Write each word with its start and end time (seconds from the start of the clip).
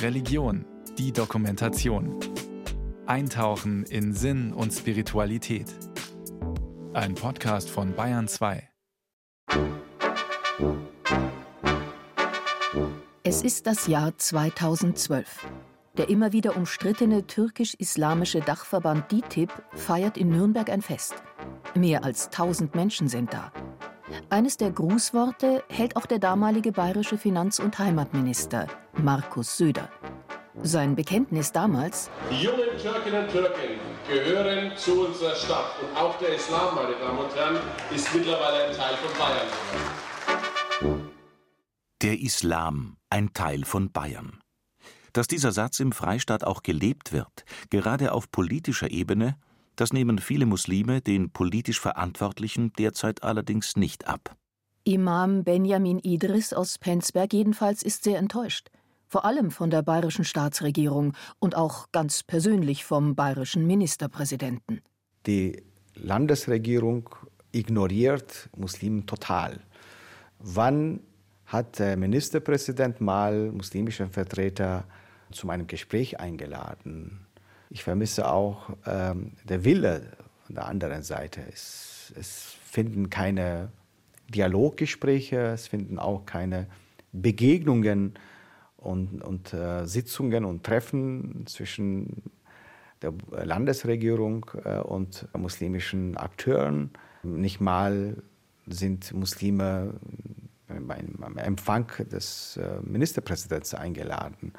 Religion, 0.00 0.64
die 0.98 1.12
Dokumentation. 1.12 2.18
Eintauchen 3.06 3.84
in 3.84 4.12
Sinn 4.12 4.52
und 4.52 4.72
Spiritualität. 4.72 5.66
Ein 6.92 7.14
Podcast 7.14 7.70
von 7.70 7.94
Bayern 7.94 8.28
2. 8.28 8.68
Es 13.22 13.42
ist 13.42 13.66
das 13.66 13.86
Jahr 13.86 14.16
2012. 14.18 15.48
Der 15.96 16.08
immer 16.08 16.32
wieder 16.32 16.56
umstrittene 16.56 17.26
türkisch-islamische 17.26 18.40
Dachverband 18.40 19.10
DITIB 19.12 19.50
feiert 19.74 20.16
in 20.16 20.28
Nürnberg 20.30 20.68
ein 20.70 20.82
Fest. 20.82 21.14
Mehr 21.74 22.04
als 22.04 22.26
1000 22.26 22.74
Menschen 22.74 23.08
sind 23.08 23.32
da. 23.32 23.52
Eines 24.30 24.56
der 24.56 24.70
Grußworte 24.70 25.62
hält 25.68 25.96
auch 25.96 26.06
der 26.06 26.18
damalige 26.18 26.72
bayerische 26.72 27.18
Finanz- 27.18 27.58
und 27.58 27.78
Heimatminister 27.78 28.66
Markus 28.94 29.56
Söder. 29.56 29.88
Sein 30.62 30.94
Bekenntnis 30.94 31.52
damals: 31.52 32.10
Die 32.30 32.44
jungen 32.44 32.76
Türkinnen 32.80 33.24
und 33.24 33.30
Türken 33.30 33.78
gehören 34.08 34.76
zu 34.76 35.06
unserer 35.06 35.34
Stadt. 35.34 35.76
Und 35.80 35.96
auch 35.96 36.18
der 36.18 36.34
Islam, 36.36 36.74
meine 36.74 36.94
Damen 36.96 37.18
und 37.18 37.34
Herren, 37.34 37.56
ist 37.94 38.14
mittlerweile 38.14 38.64
ein 38.64 38.76
Teil 38.76 38.96
von 38.96 39.18
Bayern. 39.18 39.48
Der 42.02 42.20
Islam, 42.20 42.96
ein 43.10 43.32
Teil 43.32 43.64
von 43.64 43.92
Bayern. 43.92 44.40
Dass 45.12 45.26
dieser 45.26 45.52
Satz 45.52 45.80
im 45.80 45.92
Freistaat 45.92 46.44
auch 46.44 46.62
gelebt 46.62 47.12
wird, 47.12 47.44
gerade 47.70 48.12
auf 48.12 48.30
politischer 48.30 48.90
Ebene, 48.90 49.36
das 49.76 49.92
nehmen 49.92 50.18
viele 50.18 50.46
Muslime 50.46 51.00
den 51.00 51.30
politisch 51.30 51.80
Verantwortlichen 51.80 52.72
derzeit 52.74 53.22
allerdings 53.22 53.76
nicht 53.76 54.06
ab. 54.06 54.36
Imam 54.84 55.44
Benjamin 55.44 55.98
Idris 56.00 56.52
aus 56.52 56.78
Penzberg 56.78 57.32
jedenfalls 57.32 57.82
ist 57.82 58.04
sehr 58.04 58.18
enttäuscht. 58.18 58.68
Vor 59.06 59.24
allem 59.24 59.50
von 59.50 59.70
der 59.70 59.82
bayerischen 59.82 60.24
Staatsregierung 60.24 61.12
und 61.38 61.54
auch 61.54 61.92
ganz 61.92 62.22
persönlich 62.22 62.84
vom 62.84 63.14
bayerischen 63.14 63.66
Ministerpräsidenten. 63.66 64.80
Die 65.26 65.62
Landesregierung 65.94 67.10
ignoriert 67.52 68.48
Muslimen 68.56 69.06
total. 69.06 69.60
Wann 70.38 71.00
hat 71.46 71.78
der 71.78 71.96
Ministerpräsident 71.96 73.00
mal 73.00 73.52
muslimische 73.52 74.08
Vertreter 74.08 74.84
zu 75.30 75.48
einem 75.50 75.66
Gespräch 75.66 76.18
eingeladen? 76.18 77.21
Ich 77.72 77.82
vermisse 77.82 78.30
auch 78.30 78.68
ähm, 78.84 79.32
der 79.44 79.64
Wille 79.64 80.02
von 80.44 80.56
der 80.56 80.66
anderen 80.66 81.02
Seite. 81.02 81.40
Es, 81.50 82.12
es 82.20 82.54
finden 82.66 83.08
keine 83.08 83.72
Dialoggespräche, 84.28 85.38
es 85.54 85.68
finden 85.68 85.98
auch 85.98 86.26
keine 86.26 86.66
Begegnungen 87.12 88.12
und, 88.76 89.22
und 89.22 89.54
äh, 89.54 89.86
Sitzungen 89.86 90.44
und 90.44 90.64
Treffen 90.64 91.46
zwischen 91.46 92.22
der 93.00 93.14
Landesregierung 93.30 94.44
äh, 94.64 94.76
und 94.80 95.26
muslimischen 95.34 96.18
Akteuren. 96.18 96.90
Nicht 97.22 97.62
mal 97.62 98.22
sind 98.66 99.14
Muslime 99.14 99.94
beim 100.68 101.38
Empfang 101.38 101.86
des 102.10 102.58
äh, 102.58 102.80
Ministerpräsidenten 102.82 103.78
eingeladen. 103.78 104.52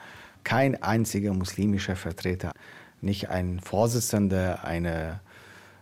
Kein 0.44 0.82
einziger 0.82 1.32
muslimischer 1.32 1.96
Vertreter 1.96 2.52
nicht 3.04 3.30
ein 3.30 3.60
Vorsitzender 3.60 4.64
einer 4.64 5.22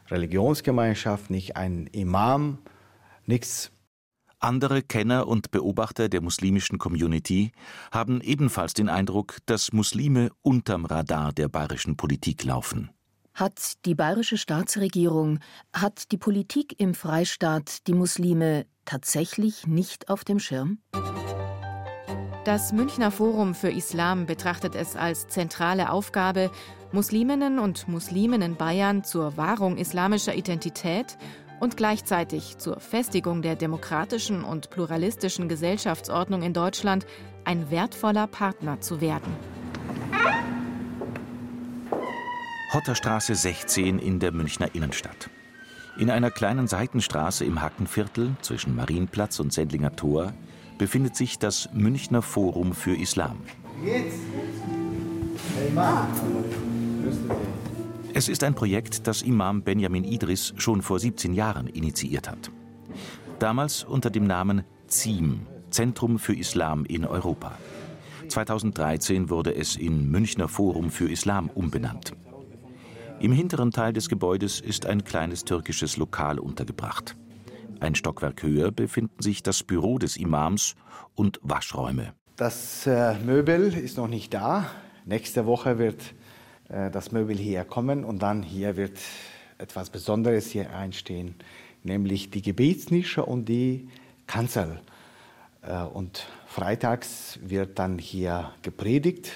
Religionsgemeinschaft, 0.10 1.30
nicht 1.30 1.56
ein 1.56 1.88
Imam, 1.88 2.60
nichts. 3.26 3.72
Andere 4.40 4.82
Kenner 4.82 5.28
und 5.28 5.52
Beobachter 5.52 6.10
der 6.10 6.22
muslimischen 6.22 6.80
Community 6.80 7.52
haben 7.92 8.22
ebenfalls 8.22 8.74
den 8.74 8.90
Eindruck, 8.90 9.38
dass 9.46 9.72
Muslime 9.72 10.32
unterm 10.42 10.86
Radar 10.86 11.32
der 11.32 11.48
bayerischen 11.48 11.96
Politik 11.96 12.44
laufen. 12.44 12.90
Hat 13.36 13.86
die 13.86 13.96
bayerische 13.96 14.38
Staatsregierung, 14.38 15.40
hat 15.74 16.12
die 16.12 16.18
Politik 16.18 16.80
im 16.80 16.96
Freistaat 16.96 17.88
die 17.88 17.94
Muslime 17.94 18.66
tatsächlich 18.84 19.68
nicht 19.68 20.10
auf 20.10 20.24
dem 20.24 20.40
Schirm? 20.40 20.80
Das 22.44 22.74
Münchner 22.74 23.12
Forum 23.12 23.54
für 23.54 23.70
Islam 23.70 24.26
betrachtet 24.26 24.74
es 24.74 24.96
als 24.96 25.28
zentrale 25.28 25.92
Aufgabe, 25.92 26.50
Musliminnen 26.92 27.60
und 27.60 27.88
Muslimen 27.88 28.42
in 28.42 28.56
Bayern 28.56 29.04
zur 29.04 29.38
Wahrung 29.38 29.78
islamischer 29.78 30.34
Identität 30.34 31.20
und 31.60 31.78
gleichzeitig 31.78 32.58
zur 32.58 32.80
Festigung 32.80 33.44
der 33.44 33.56
demokratischen 33.56 34.44
und 34.44 34.72
pluralistischen 34.72 35.50
Gesellschaftsordnung 35.50 36.42
in 36.42 36.54
Deutschland 36.54 37.06
ein 37.46 37.70
wertvoller 37.70 38.26
Partner 38.26 38.82
zu 38.82 39.02
werden. 39.02 39.36
Hotterstraße 42.74 43.36
16 43.36 44.00
in 44.00 44.20
der 44.20 44.32
Münchner 44.32 44.74
Innenstadt. 44.74 45.30
In 46.00 46.10
einer 46.10 46.32
kleinen 46.32 46.68
Seitenstraße 46.68 47.46
im 47.46 47.62
Hackenviertel 47.62 48.36
zwischen 48.42 48.76
Marienplatz 48.76 49.40
und 49.40 49.54
Sendlinger 49.54 49.96
Tor 49.96 50.34
befindet 50.82 51.16
sich 51.16 51.38
das 51.38 51.70
Münchner 51.74 52.24
Forum 52.24 52.74
für 52.74 52.96
Islam. 52.96 53.38
Es 58.16 58.28
ist 58.28 58.44
ein 58.44 58.56
Projekt, 58.56 59.06
das 59.06 59.22
Imam 59.22 59.62
Benjamin 59.62 60.04
Idris 60.04 60.56
schon 60.58 60.82
vor 60.82 61.00
17 61.00 61.36
Jahren 61.36 61.68
initiiert 61.68 62.28
hat. 62.28 62.50
Damals 63.38 63.84
unter 63.84 64.10
dem 64.10 64.26
Namen 64.26 64.64
ZIEM, 64.88 65.42
Zentrum 65.70 66.18
für 66.18 66.34
Islam 66.34 66.86
in 66.86 67.06
Europa. 67.06 67.60
2013 68.28 69.30
wurde 69.30 69.54
es 69.54 69.76
in 69.76 70.10
Münchner 70.10 70.48
Forum 70.48 70.90
für 70.90 71.12
Islam 71.12 71.52
umbenannt. 71.54 72.14
Im 73.20 73.32
hinteren 73.32 73.70
Teil 73.70 73.94
des 73.94 74.10
Gebäudes 74.10 74.60
ist 74.60 74.88
ein 74.88 75.04
kleines 75.04 75.46
türkisches 75.46 75.98
Lokal 75.98 76.40
untergebracht. 76.40 77.16
Ein 77.82 77.96
Stockwerk 77.96 78.44
höher 78.44 78.70
befinden 78.70 79.24
sich 79.24 79.42
das 79.42 79.64
Büro 79.64 79.98
des 79.98 80.16
Imams 80.16 80.76
und 81.16 81.40
Waschräume. 81.42 82.14
Das 82.36 82.86
äh, 82.86 83.16
Möbel 83.26 83.74
ist 83.74 83.98
noch 83.98 84.08
nicht 84.08 84.36
da. 84.36 84.70
Nächste 85.06 85.48
Woche 85.48 85.80
wird 85.80 86.14
äh, 86.70 86.92
das 86.92 87.12
Möbel 87.12 87.36
hier 87.36 87.64
kommen 87.64 88.06
und 88.06 88.22
dann 88.22 88.44
hier 88.44 88.78
wird 88.78 89.00
etwas 89.58 89.90
Besonderes 89.90 90.52
hier 90.52 90.76
einstehen, 90.76 91.34
nämlich 91.82 92.30
die 92.30 92.44
Gebetsnische 92.44 93.26
und 93.26 93.46
die 93.46 93.90
Kanzel. 94.28 94.80
Äh, 95.64 95.82
und 95.82 96.28
freitags 96.46 97.40
wird 97.42 97.80
dann 97.80 97.98
hier 97.98 98.52
gepredigt. 98.62 99.32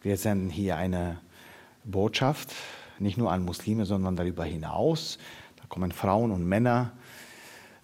Wir 0.00 0.16
senden 0.16 0.48
hier 0.48 0.78
eine 0.78 1.18
Botschaft, 1.84 2.54
nicht 2.98 3.18
nur 3.18 3.30
an 3.30 3.44
Muslime, 3.44 3.84
sondern 3.84 4.16
darüber 4.16 4.44
hinaus. 4.44 5.18
Da 5.56 5.64
kommen 5.68 5.92
Frauen 5.92 6.30
und 6.30 6.46
Männer 6.46 6.92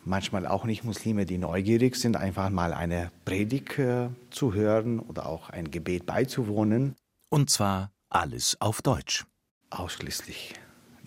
manchmal 0.05 0.47
auch 0.47 0.65
nicht 0.65 0.85
Muslime, 0.85 1.27
die 1.27 1.39
neugierig 1.39 1.97
sind, 1.97 2.17
einfach 2.17 2.51
mal 2.51 2.73
eine 2.73 3.11
Predigt 3.25 3.79
äh, 3.79 4.09
zu 4.31 4.55
hören 4.55 5.01
oder 5.01 5.27
auch 5.27 5.51
ein 5.51 5.71
Gebet 5.71 6.07
beizuwohnen. 6.07 6.95
Und 7.29 7.51
zwar 7.51 7.91
alles 8.11 8.57
auf 8.61 8.83
Deutsch. 8.83 9.25
Ausschließlich. 9.71 10.55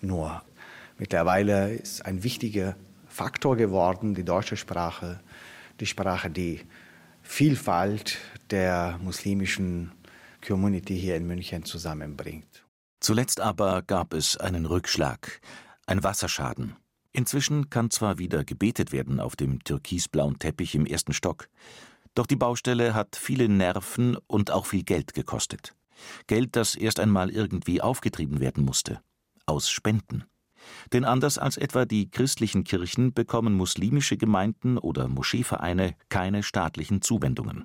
Nur 0.00 0.42
mittlerweile 0.98 1.74
ist 1.74 2.04
ein 2.04 2.22
wichtiger 2.22 2.76
Faktor 3.06 3.56
geworden, 3.56 4.14
die 4.14 4.24
deutsche 4.24 4.56
Sprache, 4.56 5.20
die 5.80 5.86
Sprache, 5.86 6.30
die 6.30 6.60
Vielfalt 7.22 8.18
der 8.50 8.98
muslimischen 9.02 9.92
Community 10.46 10.98
hier 10.98 11.16
in 11.16 11.26
München 11.26 11.64
zusammenbringt. 11.64 12.64
Zuletzt 13.00 13.40
aber 13.40 13.82
gab 13.82 14.12
es 14.12 14.36
einen 14.36 14.66
Rückschlag, 14.66 15.40
ein 15.86 16.02
Wasserschaden. 16.02 16.76
Inzwischen 17.18 17.68
kann 17.68 17.90
zwar 17.90 18.18
wieder 18.18 18.44
gebetet 18.44 18.92
werden 18.92 19.18
auf 19.18 19.34
dem 19.34 19.64
türkisblauen 19.64 20.38
Teppich 20.38 20.76
im 20.76 20.86
ersten 20.86 21.12
Stock, 21.12 21.48
doch 22.14 22.28
die 22.28 22.36
Baustelle 22.36 22.94
hat 22.94 23.16
viele 23.16 23.48
Nerven 23.48 24.16
und 24.28 24.52
auch 24.52 24.66
viel 24.66 24.84
Geld 24.84 25.14
gekostet. 25.14 25.74
Geld, 26.28 26.54
das 26.54 26.76
erst 26.76 27.00
einmal 27.00 27.30
irgendwie 27.30 27.82
aufgetrieben 27.82 28.38
werden 28.38 28.64
musste. 28.64 29.00
Aus 29.46 29.68
Spenden. 29.68 30.26
Denn 30.92 31.04
anders 31.04 31.38
als 31.38 31.56
etwa 31.56 31.86
die 31.86 32.08
christlichen 32.08 32.62
Kirchen 32.62 33.12
bekommen 33.12 33.54
muslimische 33.54 34.16
Gemeinden 34.16 34.78
oder 34.78 35.08
Moscheevereine 35.08 35.96
keine 36.10 36.44
staatlichen 36.44 37.02
Zuwendungen. 37.02 37.64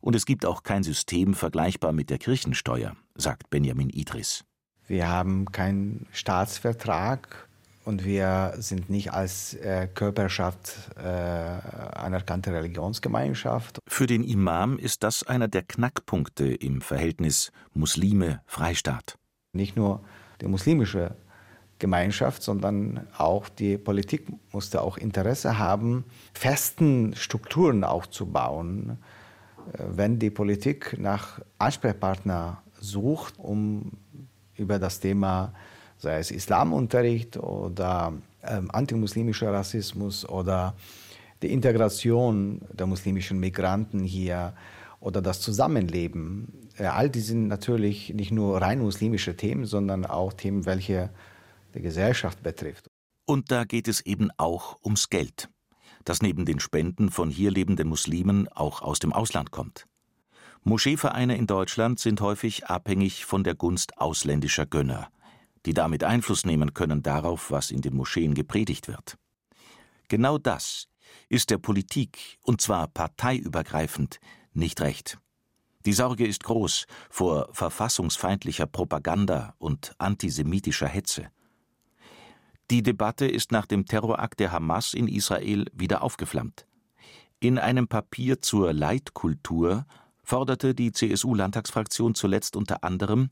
Und 0.00 0.14
es 0.14 0.26
gibt 0.26 0.46
auch 0.46 0.62
kein 0.62 0.84
System 0.84 1.34
vergleichbar 1.34 1.92
mit 1.92 2.08
der 2.08 2.18
Kirchensteuer, 2.18 2.94
sagt 3.16 3.50
Benjamin 3.50 3.90
Idris. 3.90 4.44
Wir 4.86 5.08
haben 5.08 5.46
keinen 5.46 6.06
Staatsvertrag 6.12 7.48
und 7.86 8.04
wir 8.04 8.54
sind 8.58 8.90
nicht 8.90 9.12
als 9.12 9.54
äh, 9.54 9.86
Körperschaft 9.86 10.90
äh, 10.96 11.02
anerkannte 11.02 12.52
Religionsgemeinschaft. 12.52 13.78
Für 13.86 14.08
den 14.08 14.24
Imam 14.24 14.76
ist 14.76 15.04
das 15.04 15.22
einer 15.22 15.46
der 15.46 15.62
Knackpunkte 15.62 16.52
im 16.52 16.80
Verhältnis 16.80 17.52
Muslime-Freistaat. 17.74 19.16
Nicht 19.52 19.76
nur 19.76 20.00
die 20.40 20.48
muslimische 20.48 21.14
Gemeinschaft, 21.78 22.42
sondern 22.42 23.06
auch 23.16 23.48
die 23.48 23.78
Politik 23.78 24.26
musste 24.52 24.82
auch 24.82 24.96
Interesse 24.98 25.58
haben, 25.58 26.04
festen 26.34 27.14
Strukturen 27.14 27.84
aufzubauen, 27.84 28.98
wenn 29.78 30.18
die 30.18 30.30
Politik 30.30 30.96
nach 30.98 31.40
Ansprechpartner 31.58 32.62
sucht, 32.80 33.34
um 33.38 33.92
über 34.56 34.80
das 34.80 34.98
Thema, 34.98 35.52
sei 35.98 36.18
es 36.18 36.30
Islamunterricht 36.30 37.36
oder 37.36 38.12
ähm, 38.42 38.70
antimuslimischer 38.70 39.52
Rassismus 39.52 40.28
oder 40.28 40.74
die 41.42 41.52
Integration 41.52 42.62
der 42.72 42.86
muslimischen 42.86 43.38
Migranten 43.38 44.00
hier 44.00 44.54
oder 45.00 45.22
das 45.22 45.40
Zusammenleben. 45.40 46.68
Äh, 46.78 46.86
all 46.86 47.10
die 47.10 47.20
sind 47.20 47.48
natürlich 47.48 48.14
nicht 48.14 48.32
nur 48.32 48.60
rein 48.60 48.80
muslimische 48.80 49.36
Themen, 49.36 49.64
sondern 49.64 50.06
auch 50.06 50.32
Themen, 50.32 50.66
welche 50.66 51.10
die 51.74 51.82
Gesellschaft 51.82 52.42
betrifft. 52.42 52.86
Und 53.26 53.50
da 53.50 53.64
geht 53.64 53.88
es 53.88 54.00
eben 54.00 54.30
auch 54.36 54.78
ums 54.84 55.10
Geld, 55.10 55.48
das 56.04 56.22
neben 56.22 56.44
den 56.44 56.60
Spenden 56.60 57.10
von 57.10 57.28
hier 57.28 57.50
lebenden 57.50 57.88
Muslimen 57.88 58.48
auch 58.48 58.82
aus 58.82 58.98
dem 58.98 59.12
Ausland 59.12 59.50
kommt. 59.50 59.86
Moscheevereine 60.62 61.36
in 61.36 61.46
Deutschland 61.46 62.00
sind 62.00 62.20
häufig 62.20 62.66
abhängig 62.66 63.24
von 63.24 63.44
der 63.44 63.54
Gunst 63.54 63.98
ausländischer 63.98 64.66
Gönner, 64.66 65.08
die 65.66 65.74
damit 65.74 66.04
Einfluss 66.04 66.46
nehmen 66.46 66.72
können 66.74 67.02
darauf, 67.02 67.50
was 67.50 67.70
in 67.70 67.82
den 67.82 67.94
Moscheen 67.94 68.34
gepredigt 68.34 68.88
wird. 68.88 69.18
Genau 70.08 70.38
das 70.38 70.88
ist 71.28 71.50
der 71.50 71.58
Politik, 71.58 72.38
und 72.42 72.60
zwar 72.60 72.86
parteiübergreifend, 72.86 74.20
nicht 74.52 74.80
recht. 74.80 75.18
Die 75.84 75.92
Sorge 75.92 76.26
ist 76.26 76.44
groß 76.44 76.86
vor 77.10 77.48
verfassungsfeindlicher 77.52 78.66
Propaganda 78.66 79.54
und 79.58 79.94
antisemitischer 79.98 80.88
Hetze. 80.88 81.30
Die 82.70 82.82
Debatte 82.82 83.26
ist 83.26 83.52
nach 83.52 83.66
dem 83.66 83.86
Terrorakt 83.86 84.40
der 84.40 84.50
Hamas 84.50 84.94
in 84.94 85.06
Israel 85.06 85.66
wieder 85.72 86.02
aufgeflammt. 86.02 86.66
In 87.38 87.58
einem 87.58 87.86
Papier 87.86 88.40
zur 88.40 88.72
Leitkultur 88.72 89.86
forderte 90.24 90.74
die 90.74 90.90
CSU-Landtagsfraktion 90.90 92.16
zuletzt 92.16 92.56
unter 92.56 92.82
anderem, 92.82 93.30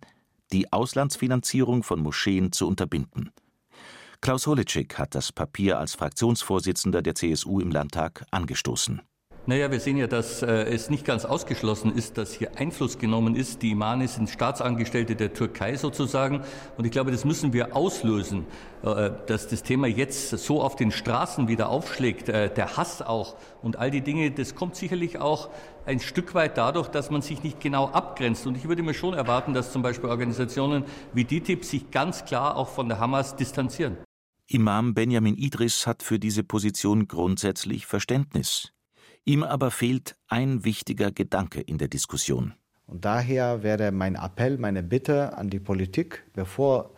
die 0.53 0.73
Auslandsfinanzierung 0.73 1.83
von 1.83 2.01
Moscheen 2.01 2.53
zu 2.53 2.67
unterbinden. 2.67 3.31
Klaus 4.21 4.47
Holitschik 4.47 4.99
hat 4.99 5.15
das 5.15 5.33
Papier 5.33 5.79
als 5.79 5.95
Fraktionsvorsitzender 5.95 7.03
der 7.03 7.15
CSU 7.15 7.61
im 7.61 7.71
Landtag 7.71 8.25
angestoßen. 8.31 9.03
Naja, 9.47 9.71
wir 9.71 9.79
sehen 9.79 9.99
ja, 9.99 10.07
dass 10.07 10.43
äh, 10.43 10.47
es 10.47 10.89
nicht 10.89 11.05
ganz 11.05 11.27
ausgeschlossen 11.27 11.95
ist, 11.95 12.17
dass 12.17 12.33
hier 12.33 12.57
Einfluss 12.57 12.97
genommen 12.97 13.37
ist. 13.37 13.61
Die 13.61 13.73
Imame 13.73 14.09
sind 14.09 14.31
Staatsangestellte 14.31 15.17
der 15.17 15.35
Türkei 15.35 15.77
sozusagen. 15.77 16.41
Und 16.79 16.87
ich 16.87 16.91
glaube, 16.91 17.11
das 17.11 17.27
müssen 17.27 17.53
wir 17.53 17.77
auslösen, 17.77 18.47
äh, 18.83 19.11
dass 19.27 19.47
das 19.47 19.63
Thema 19.63 19.87
jetzt 19.87 20.31
so 20.31 20.63
auf 20.63 20.77
den 20.77 20.91
Straßen 20.91 21.47
wieder 21.47 21.69
aufschlägt, 21.69 22.31
äh, 22.31 22.49
der 22.49 22.79
Hass 22.79 23.03
auch 23.03 23.37
und 23.61 23.79
all 23.79 23.91
die 23.91 24.01
Dinge, 24.01 24.31
das 24.31 24.55
kommt 24.55 24.77
sicherlich 24.77 25.19
auch 25.19 25.51
ein 25.87 26.01
Stück 26.01 26.35
weit 26.35 26.57
dadurch, 26.57 26.89
dass 26.89 27.11
man 27.11 27.23
sich 27.23 27.43
nicht 27.43 27.61
genau 27.61 27.89
abgrenzt. 27.89 28.47
Und 28.47 28.57
ich 28.57 28.69
würde 28.69 28.83
mir 28.83 28.95
schon 28.95 29.15
erwarten, 29.15 29.55
dass 29.55 29.73
zum 29.73 29.83
Beispiel 29.83 30.09
Organisationen 30.09 30.85
wie 31.13 31.25
DITIB 31.25 31.65
sich 31.65 31.91
ganz 31.91 32.25
klar 32.25 32.57
auch 32.57 32.69
von 32.69 32.89
der 32.89 32.99
Hamas 32.99 33.37
distanzieren. 33.37 33.97
Imam 34.47 34.95
Benjamin 34.95 35.37
Idris 35.37 35.87
hat 35.87 36.03
für 36.03 36.19
diese 36.19 36.45
Position 36.45 37.09
grundsätzlich 37.09 37.87
Verständnis. 37.87 38.73
Ihm 39.25 39.43
aber 39.43 39.71
fehlt 39.71 40.17
ein 40.29 40.65
wichtiger 40.65 41.11
Gedanke 41.11 41.61
in 41.61 41.79
der 41.79 41.89
Diskussion. 41.89 42.55
Und 42.87 43.07
daher 43.07 43.63
wäre 43.63 43.91
mein 43.91 44.17
Appell, 44.17 44.59
meine 44.59 44.83
Bitte 44.83 45.37
an 45.39 45.49
die 45.49 45.61
Politik, 45.61 46.25
bevor 46.35 46.91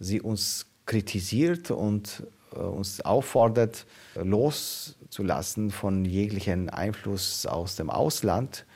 sie 0.00 0.20
uns 0.20 0.66
kritisiert 0.86 1.70
und 1.70 2.26
uns 2.54 3.00
auffordert, 3.00 3.86
loszulassen 4.14 5.70
von 5.70 6.04
jeglichen 6.04 6.68
Einfluss 6.70 7.46
aus 7.46 7.76
dem 7.76 7.90
Ausland, 7.90 8.66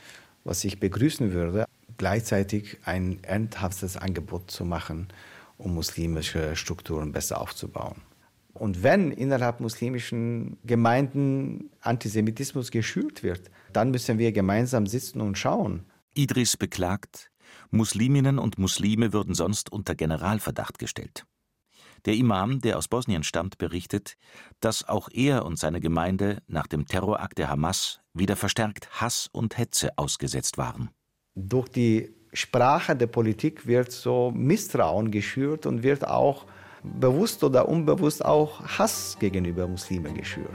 was 0.45 0.65
ich 0.65 0.81
begrüßen 0.81 1.33
würde, 1.33 1.67
gleichzeitig 1.97 2.79
ein 2.85 3.23
ernsthaftes 3.23 3.97
Angebot 3.97 4.51
zu 4.51 4.65
machen, 4.65 5.09
um 5.59 5.75
muslimische 5.75 6.57
Strukturen 6.57 7.13
besser 7.13 7.41
aufzubauen. 7.41 8.03
Und 8.53 8.83
wenn 8.85 9.11
innerhalb 9.11 9.61
muslimischen 9.61 10.59
Gemeinden 10.65 11.71
Antisemitismus 11.81 12.71
geschürt 12.71 13.23
wird, 13.23 13.51
dann 13.73 13.91
müssen 13.91 14.19
wir 14.19 14.31
gemeinsam 14.31 14.87
sitzen 14.87 15.21
und 15.21 15.37
schauen. 15.37 15.85
Idris 16.15 16.57
beklagt, 16.57 17.31
Musliminnen 17.71 18.39
und 18.39 18.57
Muslime 18.59 19.13
würden 19.13 19.35
sonst 19.35 19.73
unter 19.73 19.97
Generalverdacht 19.97 20.79
gestellt. 20.79 21.27
Der 22.07 22.15
Imam, 22.15 22.61
der 22.61 22.77
aus 22.77 22.89
Bosnien 22.89 23.23
stammt, 23.23 23.57
berichtet, 23.57 24.17
dass 24.61 24.87
auch 24.87 25.09
er 25.11 25.47
und 25.47 25.59
seine 25.59 25.81
Gemeinde 25.81 26.43
nach 26.47 26.67
dem 26.67 26.87
Terrorakt 26.87 27.39
der 27.39 27.49
Hamas 27.49 28.01
wieder 28.13 28.37
verstärkt 28.37 28.89
Hass 29.01 29.29
und 29.33 29.57
Hetze 29.57 29.91
ausgesetzt 29.97 30.59
waren. 30.59 30.91
Durch 31.35 31.69
die 31.69 32.15
Sprache 32.33 32.95
der 32.95 33.07
Politik 33.07 33.67
wird 33.67 33.91
so 33.91 34.31
Misstrauen 34.35 35.11
geschürt 35.11 35.67
und 35.67 35.83
wird 35.83 36.07
auch 36.07 36.47
bewusst 36.83 37.43
oder 37.43 37.69
unbewusst 37.69 38.25
auch 38.25 38.61
Hass 38.79 39.17
gegenüber 39.19 39.67
Muslimen 39.67 40.15
geschürt. 40.15 40.51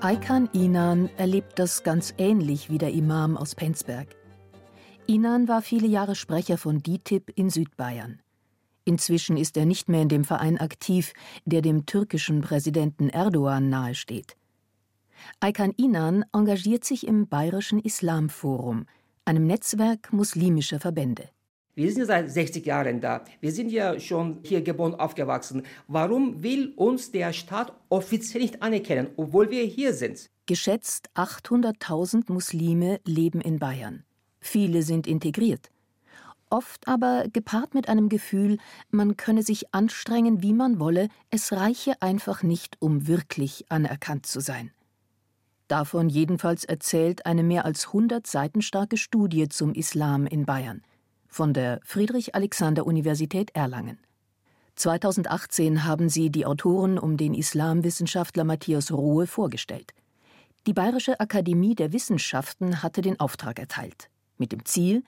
Aykan 0.00 0.48
Inan 0.52 1.10
erlebt 1.16 1.58
das 1.58 1.82
ganz 1.82 2.14
ähnlich 2.16 2.70
wie 2.70 2.78
der 2.78 2.92
Imam 2.92 3.36
aus 3.36 3.56
Penzberg. 3.56 4.17
Inan 5.10 5.48
war 5.48 5.62
viele 5.62 5.86
Jahre 5.86 6.14
Sprecher 6.14 6.58
von 6.58 6.82
DITIB 6.82 7.32
in 7.34 7.48
Südbayern. 7.48 8.20
Inzwischen 8.84 9.38
ist 9.38 9.56
er 9.56 9.64
nicht 9.64 9.88
mehr 9.88 10.02
in 10.02 10.10
dem 10.10 10.22
Verein 10.22 10.58
aktiv, 10.58 11.14
der 11.46 11.62
dem 11.62 11.86
türkischen 11.86 12.42
Präsidenten 12.42 13.08
Erdogan 13.08 13.70
nahesteht. 13.70 14.36
Aykan 15.40 15.72
Inan 15.78 16.26
engagiert 16.34 16.84
sich 16.84 17.06
im 17.06 17.26
Bayerischen 17.26 17.78
Islamforum, 17.78 18.84
einem 19.24 19.46
Netzwerk 19.46 20.12
muslimischer 20.12 20.78
Verbände. 20.78 21.30
Wir 21.74 21.90
sind 21.90 22.04
seit 22.04 22.30
60 22.30 22.66
Jahren 22.66 23.00
da. 23.00 23.24
Wir 23.40 23.52
sind 23.52 23.70
ja 23.70 23.98
schon 23.98 24.40
hier 24.42 24.60
geboren, 24.60 24.94
aufgewachsen. 24.94 25.62
Warum 25.86 26.42
will 26.42 26.74
uns 26.76 27.12
der 27.12 27.32
Staat 27.32 27.72
offiziell 27.88 28.42
nicht 28.42 28.62
anerkennen, 28.62 29.08
obwohl 29.16 29.50
wir 29.50 29.64
hier 29.64 29.94
sind? 29.94 30.28
Geschätzt 30.44 31.08
800.000 31.14 32.30
Muslime 32.30 33.00
leben 33.06 33.40
in 33.40 33.58
Bayern. 33.58 34.04
Viele 34.40 34.82
sind 34.82 35.06
integriert. 35.06 35.70
Oft 36.50 36.88
aber 36.88 37.24
gepaart 37.30 37.74
mit 37.74 37.88
einem 37.88 38.08
Gefühl, 38.08 38.58
man 38.90 39.16
könne 39.16 39.42
sich 39.42 39.74
anstrengen, 39.74 40.42
wie 40.42 40.54
man 40.54 40.80
wolle, 40.80 41.08
es 41.30 41.52
reiche 41.52 42.00
einfach 42.00 42.42
nicht, 42.42 42.76
um 42.80 43.06
wirklich 43.06 43.66
anerkannt 43.68 44.26
zu 44.26 44.40
sein. 44.40 44.70
Davon 45.68 46.08
jedenfalls 46.08 46.64
erzählt 46.64 47.26
eine 47.26 47.42
mehr 47.42 47.66
als 47.66 47.88
100 47.88 48.26
Seiten 48.26 48.62
starke 48.62 48.96
Studie 48.96 49.48
zum 49.50 49.74
Islam 49.74 50.26
in 50.26 50.46
Bayern 50.46 50.82
von 51.28 51.52
der 51.52 51.80
Friedrich-Alexander-Universität 51.84 53.50
Erlangen. 53.54 53.98
2018 54.76 55.84
haben 55.84 56.08
sie 56.08 56.30
die 56.30 56.46
Autoren 56.46 56.98
um 56.98 57.16
den 57.16 57.34
Islamwissenschaftler 57.34 58.44
Matthias 58.44 58.90
Rohe 58.90 59.26
vorgestellt. 59.26 59.92
Die 60.66 60.72
Bayerische 60.72 61.20
Akademie 61.20 61.74
der 61.74 61.92
Wissenschaften 61.92 62.82
hatte 62.82 63.02
den 63.02 63.20
Auftrag 63.20 63.58
erteilt, 63.58 64.08
mit 64.38 64.52
dem 64.52 64.64
Ziel, 64.64 65.04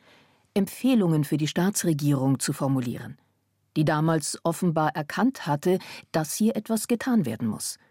Empfehlungen 0.54 1.24
für 1.24 1.36
die 1.36 1.48
Staatsregierung 1.48 2.38
zu 2.40 2.52
formulieren, 2.52 3.18
die 3.76 3.84
damals 3.84 4.38
offenbar 4.42 4.94
erkannt 4.96 5.46
hatte, 5.46 5.78
dass 6.12 6.34
hier 6.34 6.56
etwas 6.56 6.88
getan 6.88 7.24
werden 7.26 7.48
muss– 7.48 7.78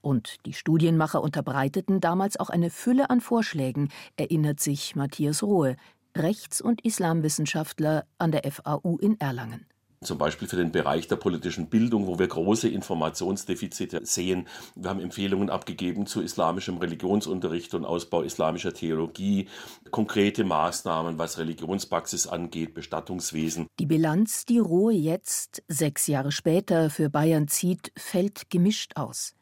und 0.00 0.46
die 0.46 0.52
Studienmacher 0.52 1.22
unterbreiteten 1.22 2.00
damals 2.00 2.38
auch 2.38 2.50
eine 2.50 2.70
Fülle 2.70 3.10
an 3.10 3.20
Vorschlägen, 3.20 3.90
erinnert 4.16 4.60
sich 4.60 4.96
Matthias 4.96 5.42
Rohe, 5.42 5.76
Rechts- 6.16 6.60
und 6.60 6.84
Islamwissenschaftler 6.84 8.06
an 8.18 8.32
der 8.32 8.50
FAU 8.50 8.96
in 8.98 9.20
Erlangen. 9.20 9.66
Zum 10.00 10.16
Beispiel 10.16 10.46
für 10.46 10.56
den 10.56 10.70
Bereich 10.70 11.08
der 11.08 11.16
politischen 11.16 11.68
Bildung, 11.68 12.06
wo 12.06 12.20
wir 12.20 12.28
große 12.28 12.68
Informationsdefizite 12.68 14.00
sehen. 14.04 14.46
Wir 14.76 14.90
haben 14.90 15.00
Empfehlungen 15.00 15.50
abgegeben 15.50 16.06
zu 16.06 16.22
islamischem 16.22 16.78
Religionsunterricht 16.78 17.74
und 17.74 17.84
Ausbau 17.84 18.22
islamischer 18.22 18.72
Theologie, 18.72 19.48
konkrete 19.90 20.44
Maßnahmen, 20.44 21.18
was 21.18 21.38
Religionspraxis 21.38 22.28
angeht, 22.28 22.74
Bestattungswesen. 22.74 23.66
Die 23.80 23.86
Bilanz, 23.86 24.44
die 24.44 24.60
Rohe 24.60 24.92
jetzt, 24.92 25.64
sechs 25.66 26.06
Jahre 26.06 26.30
später, 26.30 26.90
für 26.90 27.10
Bayern 27.10 27.48
zieht, 27.48 27.90
fällt 27.96 28.50
gemischt 28.50 28.92
aus. 28.96 29.34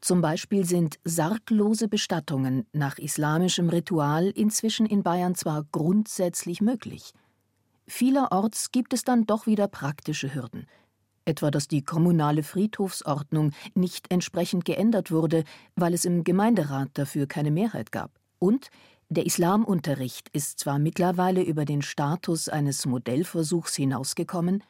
Zum 0.00 0.20
Beispiel 0.20 0.64
sind 0.64 0.98
sarglose 1.04 1.88
Bestattungen 1.88 2.66
nach 2.72 2.98
islamischem 2.98 3.68
Ritual 3.68 4.30
inzwischen 4.30 4.86
in 4.86 5.02
Bayern 5.02 5.34
zwar 5.34 5.64
grundsätzlich 5.70 6.60
möglich. 6.60 7.12
Vielerorts 7.86 8.72
gibt 8.72 8.92
es 8.92 9.04
dann 9.04 9.26
doch 9.26 9.46
wieder 9.46 9.68
praktische 9.68 10.34
Hürden. 10.34 10.66
Etwa, 11.24 11.50
dass 11.50 11.68
die 11.68 11.84
kommunale 11.84 12.42
Friedhofsordnung 12.42 13.52
nicht 13.74 14.12
entsprechend 14.12 14.64
geändert 14.64 15.10
wurde, 15.10 15.44
weil 15.74 15.94
es 15.94 16.04
im 16.04 16.24
Gemeinderat 16.24 16.90
dafür 16.94 17.26
keine 17.26 17.50
Mehrheit 17.50 17.90
gab. 17.92 18.10
Und 18.38 18.70
der 19.08 19.26
Islamunterricht 19.26 20.28
ist 20.30 20.58
zwar 20.58 20.78
mittlerweile 20.78 21.42
über 21.42 21.64
den 21.64 21.82
Status 21.82 22.48
eines 22.48 22.86
Modellversuchs 22.86 23.76
hinausgekommen, 23.76 24.64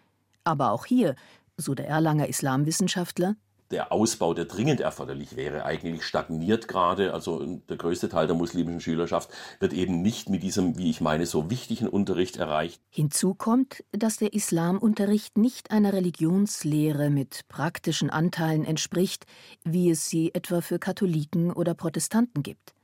aber 0.45 0.73
auch 0.73 0.85
hier, 0.85 1.15
so 1.57 1.75
der 1.75 1.89
Erlanger 1.89 2.29
Islamwissenschaftler, 2.29 3.37
der 3.71 3.93
Ausbau, 3.93 4.35
der 4.35 4.45
dringend 4.45 4.81
erforderlich 4.81 5.37
wäre, 5.37 5.65
eigentlich 5.65 6.05
stagniert 6.05 6.69
gerade. 6.69 7.13
Also 7.13 7.45
der 7.69 7.77
größte 7.77 8.09
Teil 8.09 8.27
der 8.27 8.37
muslimischen 8.37 8.81
Schülerschaft 8.81 9.31
wird 9.61 9.73
eben 9.73 10.03
nicht 10.03 10.29
mit 10.29 10.43
diesem, 10.43 10.79
wie 10.79 10.91
ich 10.91 11.01
meine, 11.01 11.27
so 11.27 11.51
wichtigen 11.51 11.89
Unterricht 11.89 12.37
erreicht. 12.37 12.81
Hinzu 12.91 13.35
kommt, 13.35 13.85
dass 13.93 14.17
der 14.17 14.35
Islamunterricht 14.35 15.39
nicht 15.39 15.71
einer 15.71 15.93
Religionslehre 15.93 17.11
mit 17.11 17.49
praktischen 17.49 18.11
Anteilen 18.11 18.65
entspricht, 18.65 19.27
wie 19.65 19.91
es 19.91 20.09
sie 20.09 20.35
etwa 20.35 20.61
für 20.61 20.79
Katholiken 20.79 21.53
oder 21.53 21.75
Protestanten 21.75 22.43
gibt. 22.43 22.75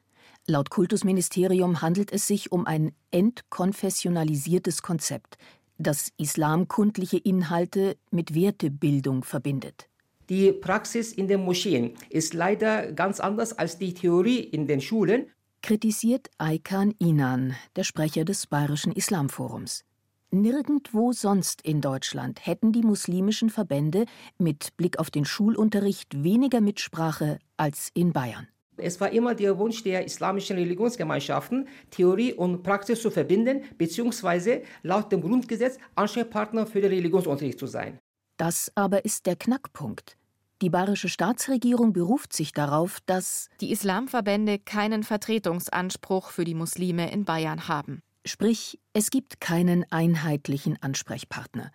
Laut 0.47 0.71
Kultusministerium 0.71 1.83
handelt 1.83 2.13
es 2.13 2.27
sich 2.27 2.51
um 2.51 2.67
ein 2.67 2.93
entkonfessionalisiertes 3.13 4.83
Konzept, 4.83 5.39
das 5.79 6.09
islamkundliche 6.17 7.19
Inhalte 7.19 7.97
mit 8.11 8.35
Wertebildung 8.35 9.23
verbindet. 9.23 9.89
Die 10.29 10.53
Praxis 10.53 11.13
in 11.13 11.29
den 11.29 11.45
Moscheen 11.45 11.95
ist 12.09 12.35
leider 12.35 12.93
ganz 12.93 13.21
anders 13.21 13.59
als 13.59 13.79
die 13.79 13.95
Theorie 13.95 14.41
in 14.41 14.67
den 14.67 14.81
Schulen, 14.81 15.27
kritisiert 15.63 16.31
Aykan 16.39 16.95
Inan, 16.99 17.55
der 17.77 17.85
Sprecher 17.85 18.25
des 18.25 18.47
Bayerischen 18.47 18.93
Islamforums. 18.93 19.85
Nirgendwo 20.31 21.13
sonst 21.13 21.61
in 21.63 21.81
Deutschland 21.81 22.47
hätten 22.47 22.73
die 22.73 22.83
muslimischen 22.83 23.51
Verbände 23.51 24.07
mit 24.39 24.77
Blick 24.77 24.99
auf 24.99 25.11
den 25.11 25.25
Schulunterricht 25.25 26.25
weniger 26.25 26.61
Mitsprache 26.61 27.39
als 27.59 27.91
in 27.93 28.13
Bayern. 28.13 28.49
Es 28.79 29.01
war 29.01 29.13
immer 29.13 29.35
der 29.35 29.59
Wunsch 29.59 29.83
der 29.83 30.05
islamischen 30.05 30.57
Religionsgemeinschaften, 30.57 31.69
Theorie 31.91 32.33
und 32.33 32.63
Praxis 32.63 33.03
zu 33.03 33.11
verbinden, 33.11 33.65
beziehungsweise 33.77 34.63
laut 34.83 35.13
dem 35.13 35.21
Grundgesetz 35.21 35.77
Ansprechpartner 35.95 36.67
für 36.67 36.81
den 36.81 36.91
Religionsunterricht 36.91 37.59
zu 37.59 37.67
sein. 37.67 37.99
Das 38.43 38.73
aber 38.75 39.05
ist 39.05 39.27
der 39.27 39.37
Knackpunkt. 39.37 40.17
Die 40.63 40.69
bayerische 40.69 41.09
Staatsregierung 41.09 41.93
beruft 41.93 42.33
sich 42.33 42.53
darauf, 42.53 42.99
dass 43.07 43.49
die 43.61 43.71
Islamverbände 43.71 44.59
keinen 44.59 45.05
Vertretungsanspruch 45.05 46.31
für 46.31 46.43
die 46.43 46.57
Muslime 46.57 47.13
in 47.13 47.25
Bayern 47.25 47.69
haben. 47.69 48.03
Sprich, 48.25 48.81
es 48.95 49.11
gibt 49.11 49.41
keinen 49.41 49.87
einheitlichen 49.93 50.77
Ansprechpartner. 50.83 51.71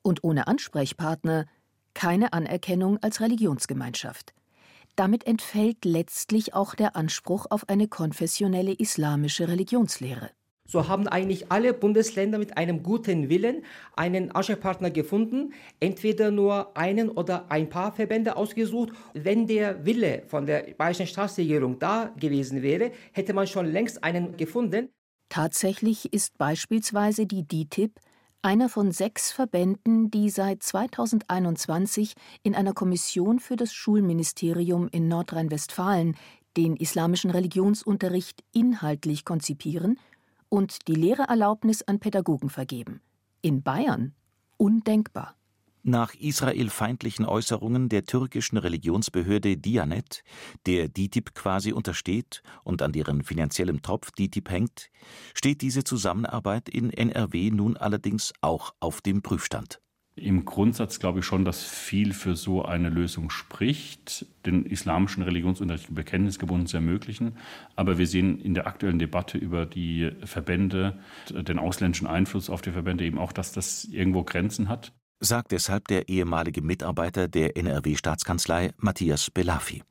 Und 0.00 0.24
ohne 0.24 0.46
Ansprechpartner 0.46 1.44
keine 1.92 2.32
Anerkennung 2.32 2.96
als 3.02 3.20
Religionsgemeinschaft. 3.20 4.32
Damit 4.94 5.26
entfällt 5.26 5.84
letztlich 5.84 6.54
auch 6.54 6.74
der 6.74 6.96
Anspruch 6.96 7.44
auf 7.50 7.68
eine 7.68 7.88
konfessionelle 7.88 8.72
islamische 8.72 9.48
Religionslehre. 9.48 10.30
So 10.66 10.88
haben 10.88 11.06
eigentlich 11.06 11.50
alle 11.50 11.72
Bundesländer 11.72 12.38
mit 12.38 12.56
einem 12.58 12.82
guten 12.82 13.28
Willen 13.28 13.64
einen 13.94 14.32
Ansprechpartner 14.32 14.90
gefunden, 14.90 15.52
entweder 15.80 16.30
nur 16.30 16.76
einen 16.76 17.08
oder 17.08 17.50
ein 17.50 17.68
paar 17.68 17.92
Verbände 17.92 18.36
ausgesucht. 18.36 18.90
Wenn 19.14 19.46
der 19.46 19.86
Wille 19.86 20.24
von 20.26 20.46
der 20.46 20.74
bayerischen 20.76 21.06
Staatsregierung 21.06 21.78
da 21.78 22.12
gewesen 22.18 22.62
wäre, 22.62 22.90
hätte 23.12 23.32
man 23.32 23.46
schon 23.46 23.66
längst 23.66 24.02
einen 24.02 24.36
gefunden. 24.36 24.88
Tatsächlich 25.28 26.12
ist 26.12 26.36
beispielsweise 26.38 27.26
die 27.26 27.46
DITIB 27.46 27.92
einer 28.42 28.68
von 28.68 28.92
sechs 28.92 29.32
Verbänden, 29.32 30.10
die 30.10 30.30
seit 30.30 30.62
2021 30.62 32.14
in 32.42 32.54
einer 32.54 32.74
Kommission 32.74 33.40
für 33.40 33.56
das 33.56 33.72
Schulministerium 33.72 34.88
in 34.92 35.08
Nordrhein-Westfalen 35.08 36.16
den 36.56 36.76
islamischen 36.76 37.30
Religionsunterricht 37.30 38.42
inhaltlich 38.52 39.24
konzipieren 39.24 39.98
und 40.48 40.88
die 40.88 40.94
Lehrerlaubnis 40.94 41.82
an 41.82 41.98
Pädagogen 41.98 42.50
vergeben. 42.50 43.00
In 43.42 43.62
Bayern 43.62 44.14
undenkbar. 44.56 45.36
Nach 45.88 46.14
israelfeindlichen 46.14 47.24
Äußerungen 47.24 47.88
der 47.88 48.04
türkischen 48.04 48.56
Religionsbehörde 48.56 49.56
Dianet, 49.56 50.24
der 50.66 50.88
DITIB 50.88 51.32
quasi 51.32 51.72
untersteht 51.72 52.42
und 52.64 52.82
an 52.82 52.90
deren 52.90 53.22
finanziellem 53.22 53.82
Tropf 53.82 54.10
DITIB 54.10 54.50
hängt, 54.50 54.90
steht 55.32 55.62
diese 55.62 55.84
Zusammenarbeit 55.84 56.68
in 56.68 56.90
NRW 56.90 57.52
nun 57.52 57.76
allerdings 57.76 58.32
auch 58.40 58.74
auf 58.80 59.00
dem 59.00 59.22
Prüfstand. 59.22 59.80
Im 60.18 60.46
Grundsatz 60.46 60.98
glaube 60.98 61.18
ich 61.18 61.26
schon, 61.26 61.44
dass 61.44 61.62
viel 61.62 62.14
für 62.14 62.36
so 62.36 62.64
eine 62.64 62.88
Lösung 62.88 63.28
spricht, 63.28 64.24
den 64.46 64.64
islamischen 64.64 65.22
Religionsunterricht 65.22 65.94
bekenntnisgebunden 65.94 66.66
zu 66.66 66.78
ermöglichen. 66.78 67.36
Aber 67.74 67.98
wir 67.98 68.06
sehen 68.06 68.40
in 68.40 68.54
der 68.54 68.66
aktuellen 68.66 68.98
Debatte 68.98 69.36
über 69.36 69.66
die 69.66 70.10
Verbände, 70.24 70.98
den 71.28 71.58
ausländischen 71.58 72.06
Einfluss 72.06 72.48
auf 72.48 72.62
die 72.62 72.70
Verbände 72.70 73.04
eben 73.04 73.18
auch, 73.18 73.30
dass 73.30 73.52
das 73.52 73.84
irgendwo 73.84 74.24
Grenzen 74.24 74.70
hat. 74.70 74.92
Sagt 75.20 75.52
deshalb 75.52 75.86
der 75.88 76.08
ehemalige 76.08 76.62
Mitarbeiter 76.62 77.28
der 77.28 77.58
NRW-Staatskanzlei 77.58 78.70
Matthias 78.78 79.30
Belafi. 79.30 79.82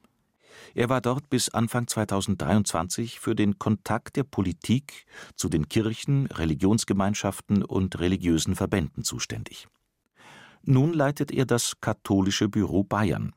Er 0.74 0.89
war 0.89 1.01
dort 1.01 1.29
bis 1.29 1.50
Anfang 1.50 1.88
2023 1.88 3.20
für 3.20 3.36
den 3.36 3.60
Kontakt 3.60 4.15
der 4.15 4.24
Politik 4.24 5.05
zu 5.36 5.50
den 5.50 5.70
Kirchen, 5.70 6.25
Religionsgemeinschaften 6.25 7.63
und 7.63 8.00
religiösen 8.00 8.55
Verbänden 8.55 9.03
zuständig. 9.03 9.67
Nun 10.65 10.93
leitet 10.93 11.31
er 11.31 11.45
das 11.45 11.79
Katholische 11.79 12.50
Büro 12.50 12.84
Bayern, 12.84 13.34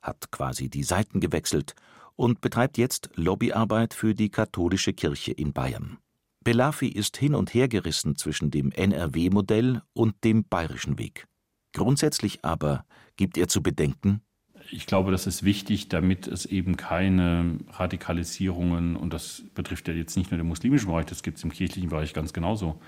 hat 0.00 0.30
quasi 0.30 0.68
die 0.68 0.84
Seiten 0.84 1.20
gewechselt 1.20 1.74
und 2.14 2.40
betreibt 2.40 2.78
jetzt 2.78 3.10
Lobbyarbeit 3.14 3.94
für 3.94 4.14
die 4.14 4.30
katholische 4.30 4.92
Kirche 4.92 5.32
in 5.32 5.52
Bayern. 5.52 5.98
Belafi 6.44 6.88
ist 6.88 7.16
hin 7.16 7.34
und 7.34 7.52
her 7.52 7.68
gerissen 7.68 8.16
zwischen 8.16 8.50
dem 8.50 8.70
NRW-Modell 8.70 9.82
und 9.92 10.22
dem 10.24 10.44
bayerischen 10.44 10.98
Weg. 10.98 11.26
Grundsätzlich 11.72 12.44
aber 12.44 12.84
gibt 13.16 13.36
er 13.36 13.48
zu 13.48 13.62
bedenken, 13.62 14.22
ich 14.70 14.86
glaube, 14.86 15.10
das 15.10 15.26
ist 15.26 15.44
wichtig, 15.44 15.88
damit 15.88 16.26
es 16.26 16.46
eben 16.46 16.76
keine 16.76 17.58
Radikalisierungen, 17.70 18.96
und 18.96 19.12
das 19.12 19.42
betrifft 19.54 19.88
ja 19.88 19.94
jetzt 19.94 20.16
nicht 20.16 20.30
nur 20.30 20.38
den 20.38 20.46
muslimischen 20.46 20.88
Bereich, 20.88 21.06
das 21.06 21.22
gibt 21.22 21.38
es 21.38 21.44
im 21.44 21.52
kirchlichen 21.52 21.90
Bereich 21.90 22.12
ganz 22.12 22.32
genauso, 22.32 22.80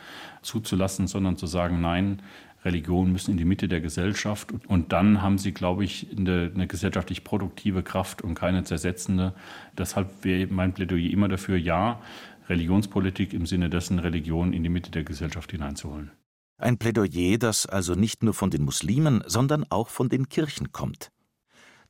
zuzulassen, 0.43 1.07
sondern 1.07 1.37
zu 1.37 1.47
sagen, 1.47 1.81
nein, 1.81 2.23
Religionen 2.65 3.13
müssen 3.13 3.33
in 3.33 3.37
die 3.39 3.45
Mitte 3.45 3.69
der 3.69 3.81
Gesellschaft. 3.81 4.53
Und 4.69 4.93
dann 4.93 5.23
haben 5.23 5.39
sie, 5.39 5.53
glaube 5.53 5.85
ich, 5.85 6.09
eine, 6.17 6.51
eine 6.55 6.67
gesellschaftlich 6.67 7.25
produktive 7.25 7.83
Kraft 7.83 8.23
und 8.23 8.35
keine 8.35 8.65
zersetzende. 8.65 9.35
Deshalb 9.79 10.25
wäre 10.25 10.47
mein 10.53 10.75
Plädoyer 10.75 11.11
immer 11.11 11.29
dafür, 11.29 11.57
ja, 11.57 12.01
Religionspolitik 12.49 13.33
im 13.33 13.47
Sinne 13.47 13.71
dessen, 13.71 13.99
Religion 13.99 14.53
in 14.53 14.63
die 14.63 14.69
Mitte 14.69 14.91
der 14.91 15.05
Gesellschaft 15.05 15.53
hineinzuholen. 15.53 16.11
Ein 16.59 16.77
Plädoyer, 16.77 17.39
das 17.39 17.65
also 17.65 17.95
nicht 17.95 18.23
nur 18.23 18.35
von 18.35 18.51
den 18.51 18.65
Muslimen, 18.65 19.23
sondern 19.27 19.65
auch 19.71 19.89
von 19.89 20.11
den 20.11 20.29
Kirchen 20.29 20.73
kommt. 20.73 21.11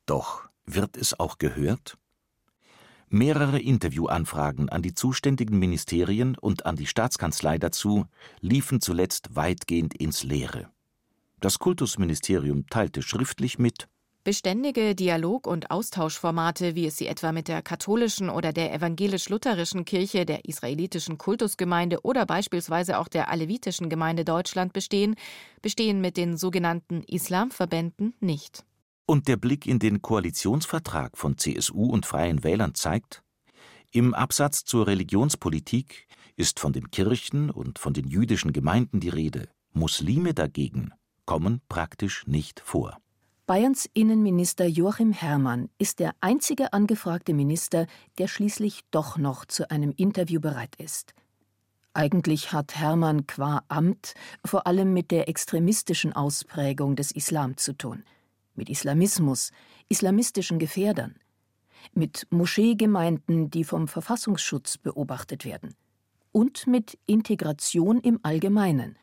Doch 0.05 0.47
wird 0.65 0.97
es 0.97 1.19
auch 1.19 1.37
gehört? 1.37 1.97
Mehrere 3.09 3.59
Interviewanfragen 3.59 4.69
an 4.69 4.81
die 4.81 4.93
zuständigen 4.93 5.59
Ministerien 5.59 6.37
und 6.37 6.65
an 6.65 6.77
die 6.77 6.87
Staatskanzlei 6.87 7.57
dazu 7.57 8.05
liefen 8.39 8.79
zuletzt 8.79 9.35
weitgehend 9.35 9.93
ins 9.93 10.23
Leere. 10.23 10.69
Das 11.41 11.59
Kultusministerium 11.59 12.67
teilte 12.67 13.01
schriftlich 13.01 13.59
mit, 13.59 13.89
Beständige 14.23 14.93
Dialog- 14.93 15.47
und 15.47 15.71
Austauschformate, 15.71 16.75
wie 16.75 16.85
es 16.85 16.95
sie 16.95 17.07
etwa 17.07 17.31
mit 17.31 17.47
der 17.47 17.63
katholischen 17.63 18.29
oder 18.29 18.53
der 18.53 18.71
evangelisch-lutherischen 18.71 19.83
Kirche, 19.83 20.27
der 20.27 20.45
israelitischen 20.45 21.17
Kultusgemeinde 21.17 22.01
oder 22.03 22.27
beispielsweise 22.27 22.99
auch 22.99 23.07
der 23.07 23.29
alevitischen 23.29 23.89
Gemeinde 23.89 24.23
Deutschland 24.23 24.73
bestehen, 24.73 25.15
bestehen 25.63 26.01
mit 26.01 26.17
den 26.17 26.37
sogenannten 26.37 27.01
Islamverbänden 27.01 28.13
nicht. 28.19 28.63
Und 29.05 29.27
der 29.27 29.37
Blick 29.37 29.65
in 29.65 29.79
den 29.79 30.01
Koalitionsvertrag 30.01 31.17
von 31.17 31.37
CSU 31.37 31.85
und 31.85 32.05
Freien 32.05 32.43
Wählern 32.43 32.75
zeigt, 32.75 33.23
im 33.91 34.13
Absatz 34.13 34.63
zur 34.63 34.87
Religionspolitik 34.87 36.07
ist 36.37 36.61
von 36.61 36.71
den 36.71 36.91
Kirchen 36.91 37.49
und 37.49 37.77
von 37.77 37.93
den 37.93 38.07
jüdischen 38.07 38.53
Gemeinden 38.53 39.01
die 39.01 39.09
Rede, 39.09 39.49
Muslime 39.73 40.33
dagegen 40.33 40.93
kommen 41.25 41.61
praktisch 41.67 42.25
nicht 42.25 42.61
vor. 42.61 42.97
Bayerns 43.47 43.89
Innenminister 43.93 44.65
Joachim 44.65 45.11
Herrmann 45.11 45.69
ist 45.77 45.99
der 45.99 46.13
einzige 46.21 46.71
angefragte 46.71 47.33
Minister, 47.33 47.85
der 48.17 48.27
schließlich 48.27 48.81
doch 48.91 49.17
noch 49.17 49.43
zu 49.43 49.69
einem 49.69 49.91
Interview 49.97 50.39
bereit 50.39 50.75
ist. 50.77 51.13
Eigentlich 51.93 52.53
hat 52.53 52.75
Herrmann 52.75 53.27
qua 53.27 53.63
Amt 53.67 54.13
vor 54.45 54.67
allem 54.67 54.93
mit 54.93 55.11
der 55.11 55.27
extremistischen 55.27 56.13
Ausprägung 56.13 56.95
des 56.95 57.11
Islam 57.11 57.57
zu 57.57 57.73
tun– 57.73 58.03
mit 58.55 58.69
Islamismus, 58.69 59.51
islamistischen 59.89 60.59
Gefährdern, 60.59 61.15
mit 61.93 62.27
Moscheegemeinden, 62.29 63.49
die 63.49 63.63
vom 63.63 63.87
Verfassungsschutz 63.87 64.77
beobachtet 64.77 65.45
werden, 65.45 65.75
und 66.31 66.67
mit 66.67 66.97
Integration 67.05 67.99
im 67.99 68.19
Allgemeinen. 68.23 68.97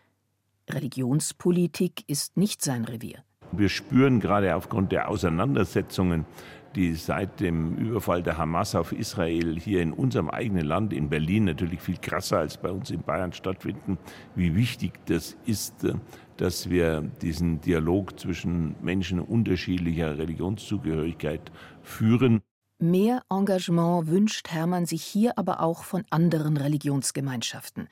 Religionspolitik 0.69 2.05
ist 2.07 2.37
nicht 2.37 2.63
sein 2.63 2.85
Revier. 2.85 3.25
Wir 3.53 3.69
spüren 3.69 4.21
gerade 4.21 4.55
aufgrund 4.55 4.93
der 4.93 5.09
Auseinandersetzungen, 5.09 6.27
die 6.75 6.95
seit 6.95 7.41
dem 7.41 7.77
Überfall 7.77 8.23
der 8.23 8.39
Hamas 8.39 8.75
auf 8.75 8.93
Israel 8.93 9.59
hier 9.59 9.83
in 9.83 9.93
unserem 9.93 10.31
eigenen 10.31 10.67
Land, 10.67 10.93
in 10.93 11.09
Berlin 11.09 11.45
natürlich 11.45 11.81
viel 11.81 11.97
krasser 11.97 12.39
als 12.39 12.57
bei 12.57 12.71
uns 12.71 12.91
in 12.91 13.03
Bayern 13.03 13.33
stattfinden, 13.33 13.99
wie 14.35 14.55
wichtig 14.55 14.93
das 15.07 15.37
ist, 15.47 15.85
äh, 15.85 15.95
dass 16.37 16.71
wir 16.71 17.01
diesen 17.23 17.61
Dialog 17.61 18.19
zwischen 18.21 18.77
Menschen 18.81 19.21
unterschiedlicher 19.21 20.19
Religionszugehörigkeit 20.19 21.51
führen. 21.83 22.43
Mehr 22.79 23.23
Engagement 23.29 24.07
wünscht 24.07 24.49
Hermann 24.51 24.87
sich 24.87 25.03
hier 25.03 25.37
aber 25.37 25.61
auch 25.61 25.83
von 25.83 26.05
anderen 26.11 26.57
Religionsgemeinschaften, 26.57 27.89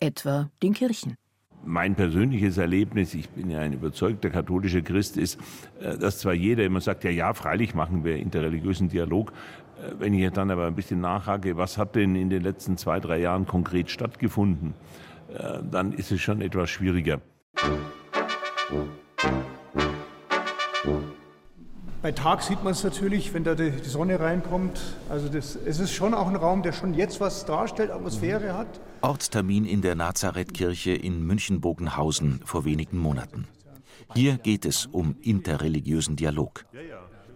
etwa 0.00 0.50
den 0.62 0.72
Kirchen. 0.72 1.16
Mein 1.64 1.94
persönliches 1.94 2.56
Erlebnis, 2.56 3.14
ich 3.14 3.28
bin 3.28 3.50
ja 3.50 3.60
ein 3.60 3.74
überzeugter 3.74 4.30
katholischer 4.30 4.80
Christ, 4.80 5.16
ist, 5.16 5.38
äh, 5.80 5.98
dass 5.98 6.18
zwar 6.18 6.32
jeder 6.32 6.64
immer 6.64 6.80
sagt, 6.80 7.04
ja, 7.04 7.10
ja, 7.10 7.34
freilich 7.34 7.74
machen 7.74 8.04
wir 8.04 8.16
interreligiösen 8.16 8.88
Dialog. 8.88 9.32
Äh, 9.78 9.92
wenn 9.98 10.14
ich 10.14 10.30
dann 10.30 10.50
aber 10.50 10.66
ein 10.66 10.74
bisschen 10.74 11.00
nachhake, 11.00 11.56
was 11.56 11.76
hat 11.76 11.96
denn 11.96 12.16
in 12.16 12.30
den 12.30 12.42
letzten 12.42 12.76
zwei, 12.76 12.98
drei 13.00 13.18
Jahren 13.18 13.46
konkret 13.46 13.90
stattgefunden, 13.90 14.74
äh, 15.34 15.58
dann 15.70 15.92
ist 15.92 16.10
es 16.12 16.20
schon 16.20 16.40
etwas 16.40 16.70
schwieriger. 16.70 17.20
Bei 22.02 22.12
Tag 22.12 22.40
sieht 22.42 22.64
man 22.64 22.72
es 22.72 22.82
natürlich, 22.82 23.34
wenn 23.34 23.44
da 23.44 23.54
die, 23.54 23.72
Sonne 23.82 24.18
reinkommt. 24.18 24.80
Also 25.10 25.28
das, 25.28 25.54
es 25.54 25.80
ist 25.80 25.92
schon 25.92 26.14
auch 26.14 26.28
ein 26.28 26.36
Raum, 26.36 26.62
der 26.62 26.72
schon 26.72 26.94
jetzt 26.94 27.20
was 27.20 27.44
darstellt, 27.44 27.90
Atmosphäre 27.90 28.54
hat. 28.54 28.80
Ortstermin 29.02 29.66
in 29.66 29.82
der 29.82 29.96
Nazarethkirche 29.96 30.92
in 30.92 31.22
München-Bogenhausen 31.26 32.40
vor 32.46 32.64
wenigen 32.64 32.96
Monaten. 32.96 33.48
Hier 34.14 34.38
geht 34.38 34.64
es 34.64 34.86
um 34.86 35.14
interreligiösen 35.20 36.16
Dialog. 36.16 36.64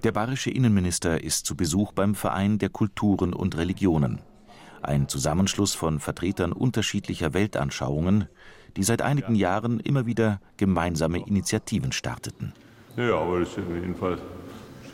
Der 0.03 0.13
bayerische 0.13 0.51
Innenminister 0.51 1.23
ist 1.23 1.45
zu 1.45 1.57
Besuch 1.57 1.93
beim 1.93 2.15
Verein 2.15 2.59
der 2.59 2.71
Kulturen 2.71 3.35
und 3.35 3.59
Religionen. 3.59 4.23
Ein 4.81 5.09
Zusammenschluss 5.09 5.75
von 5.75 6.01
Vertretern 6.01 6.53
unterschiedlicher 6.53 7.35
Weltanschauungen, 7.35 8.29
die 8.79 8.83
seit 8.83 9.03
einigen 9.03 9.35
Jahren 9.35 9.79
immer 9.81 10.07
wieder 10.07 10.41
gemeinsame 10.57 11.19
Initiativen 11.27 11.93
starteten. 11.93 12.55
Ja, 12.97 13.19
aber 13.19 13.41
das 13.41 13.51
ist 13.51 13.59
auf 13.59 14.19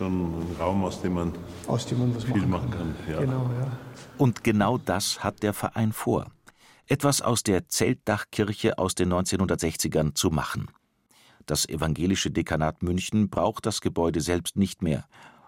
schon 0.00 0.40
ein 0.40 0.56
Raum, 0.58 0.82
aus 0.84 1.02
dem 1.02 1.12
man, 1.12 1.32
aus 1.66 1.84
dem 1.86 1.98
man 1.98 2.18
viel 2.18 2.46
machen 2.46 2.70
kann. 2.70 2.94
kann. 3.04 3.12
Ja. 3.12 3.20
Genau, 3.20 3.50
ja. 3.58 3.78
Und 4.16 4.42
genau 4.42 4.78
das 4.78 5.22
hat 5.22 5.42
der 5.42 5.52
Verein 5.52 5.92
vor. 5.92 6.26
Etwas 6.86 7.20
aus 7.20 7.42
der 7.42 7.68
Zeltdachkirche 7.68 8.78
aus 8.78 8.94
den 8.94 9.12
1960ern 9.12 10.14
zu 10.14 10.30
machen. 10.30 10.68
Das 11.44 11.68
evangelische 11.68 12.30
Dekanat 12.30 12.82
München 12.82 13.28
braucht 13.28 13.66
das 13.66 13.82
Gebäude 13.82 14.22
selbst 14.22 14.56
nicht 14.56 14.82
mehr 14.82 15.04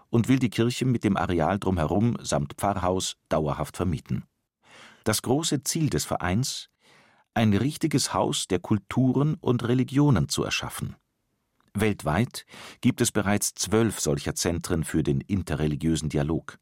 und 0.09 0.27
will 0.27 0.37
die 0.37 0.51
Kirche 0.51 0.85
mit 0.85 1.03
dem 1.03 1.17
Areal 1.17 1.57
drumherum 1.57 2.17
samt 2.21 2.53
Pfarrhaus 2.53 3.15
dauerhaft 3.29 3.75
vermieten. 3.75 4.23
Das 5.03 5.23
große 5.23 5.63
Ziel 5.63 5.89
des 5.89 6.05
Vereins? 6.05 6.69
Ein 7.33 7.53
richtiges 7.55 8.13
Haus 8.13 8.47
der 8.47 8.59
Kulturen 8.59 9.35
und 9.41 9.67
Religionen 9.67 10.29
zu 10.29 10.43
erschaffen. 10.43 10.95
Weltweit 11.73 12.45
gibt 12.81 13.01
es 13.01 13.11
bereits 13.11 13.55
zwölf 13.55 13.99
solcher 13.99 14.35
Zentren 14.35 14.83
für 14.83 15.01
den 15.01 15.21
interreligiösen 15.21 16.09
Dialog. 16.09 16.59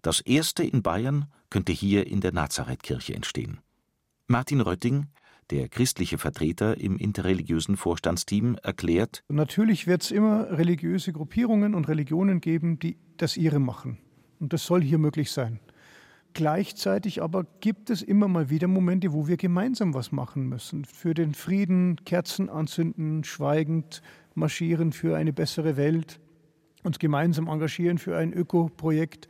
Das 0.00 0.20
erste 0.20 0.64
in 0.64 0.82
Bayern 0.82 1.26
könnte 1.50 1.72
hier 1.72 2.06
in 2.06 2.20
der 2.20 2.32
Nazarethkirche 2.32 3.14
entstehen. 3.14 3.60
Martin 4.26 4.62
Rötting, 4.62 5.08
der 5.50 5.68
christliche 5.68 6.16
Vertreter 6.16 6.80
im 6.80 6.96
interreligiösen 6.96 7.76
Vorstandsteam, 7.76 8.56
erklärt: 8.62 9.22
Natürlich 9.28 9.86
wird 9.86 10.02
es 10.02 10.10
immer 10.10 10.50
religiöse 10.50 11.12
Gruppierungen 11.12 11.74
und 11.74 11.88
Religionen 11.88 12.40
geben, 12.40 12.78
die 12.78 12.96
das 13.18 13.36
ihre 13.36 13.60
machen. 13.60 13.98
Und 14.40 14.54
das 14.54 14.64
soll 14.64 14.82
hier 14.82 14.98
möglich 14.98 15.30
sein. 15.30 15.60
Gleichzeitig 16.34 17.22
aber 17.22 17.44
gibt 17.60 17.90
es 17.90 18.00
immer 18.00 18.26
mal 18.26 18.48
wieder 18.48 18.66
Momente, 18.66 19.12
wo 19.12 19.28
wir 19.28 19.36
gemeinsam 19.36 19.92
was 19.92 20.12
machen 20.12 20.48
müssen. 20.48 20.86
Für 20.86 21.12
den 21.12 21.34
Frieden, 21.34 21.96
Kerzen 22.06 22.48
anzünden, 22.48 23.22
schweigend, 23.22 24.00
marschieren 24.36 24.92
für 24.92 25.16
eine 25.16 25.32
bessere 25.32 25.76
Welt, 25.76 26.20
uns 26.82 26.98
gemeinsam 26.98 27.48
engagieren 27.48 27.98
für 27.98 28.16
ein 28.16 28.32
Ökoprojekt. 28.32 29.28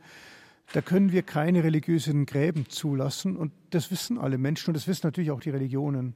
Da 0.73 0.81
können 0.81 1.11
wir 1.11 1.23
keine 1.23 1.63
religiösen 1.63 2.25
Gräben 2.25 2.67
zulassen 2.69 3.37
und 3.37 3.51
das 3.69 3.91
wissen 3.91 4.17
alle 4.17 4.37
Menschen 4.37 4.69
und 4.69 4.73
das 4.75 4.87
wissen 4.87 5.05
natürlich 5.07 5.31
auch 5.31 5.41
die 5.41 5.51
Religionen. 5.51 6.15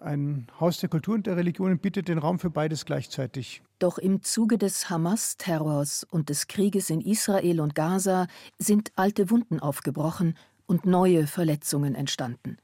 Ein 0.00 0.46
Haus 0.60 0.78
der 0.78 0.88
Kultur 0.88 1.14
und 1.14 1.26
der 1.26 1.36
Religionen 1.36 1.78
bietet 1.78 2.06
den 2.06 2.18
Raum 2.18 2.38
für 2.38 2.50
beides 2.50 2.84
gleichzeitig. 2.84 3.62
Doch 3.80 3.98
im 3.98 4.22
Zuge 4.22 4.56
des 4.56 4.88
Hamas-Terrors 4.90 6.04
und 6.04 6.28
des 6.28 6.46
Krieges 6.46 6.90
in 6.90 7.00
Israel 7.00 7.60
und 7.60 7.74
Gaza 7.74 8.28
sind 8.58 8.92
alte 8.94 9.30
Wunden 9.30 9.58
aufgebrochen 9.58 10.34
und 10.66 10.86
neue 10.86 11.26
Verletzungen 11.26 11.96
entstanden. 11.96 12.58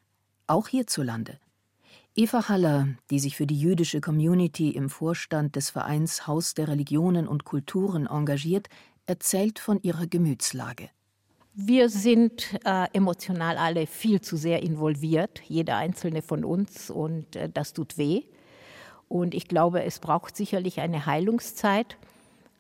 Auch 0.47 0.69
hierzulande. 0.69 1.41
Eva 2.17 2.49
Haller, 2.49 2.87
die 3.11 3.19
sich 3.19 3.37
für 3.37 3.45
die 3.45 3.59
jüdische 3.59 4.01
Community 4.01 4.71
im 4.71 4.89
Vorstand 4.89 5.57
des 5.57 5.71
Vereins 5.71 6.29
Haus 6.29 6.55
der 6.55 6.69
Religionen 6.69 7.27
und 7.27 7.45
Kulturen 7.45 8.07
engagiert, 8.07 8.69
erzählt 9.07 9.59
von 9.59 9.83
ihrer 9.83 10.07
Gemütslage. 10.07 10.91
Wir 11.55 11.89
sind 11.89 12.57
äh, 12.65 12.87
emotional 12.93 13.57
alle 13.57 13.89
viel 13.89 14.21
zu 14.21 14.37
sehr 14.37 14.63
involviert, 14.63 15.43
jeder 15.49 15.77
einzelne 15.77 16.23
von 16.23 16.45
uns, 16.45 16.89
und 16.89 17.35
äh, 17.35 17.51
das 17.53 17.73
tut 17.73 17.99
weh. 17.99 18.23
Und 19.09 19.35
ich 19.35 19.49
glaube, 19.49 19.83
es 19.83 19.99
braucht 19.99 20.37
sicherlich 20.37 20.81
eine 20.81 21.07
Heilungszeit, 21.07 21.99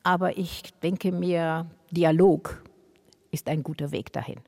aber 0.02 0.36
ich 0.36 0.62
denke 0.82 1.12
mir, 1.12 1.70
Dialog 1.92 2.64
ist 3.30 3.48
ein 3.48 3.62
guter 3.62 3.92
Weg 3.92 4.12
dahin. 4.12 4.40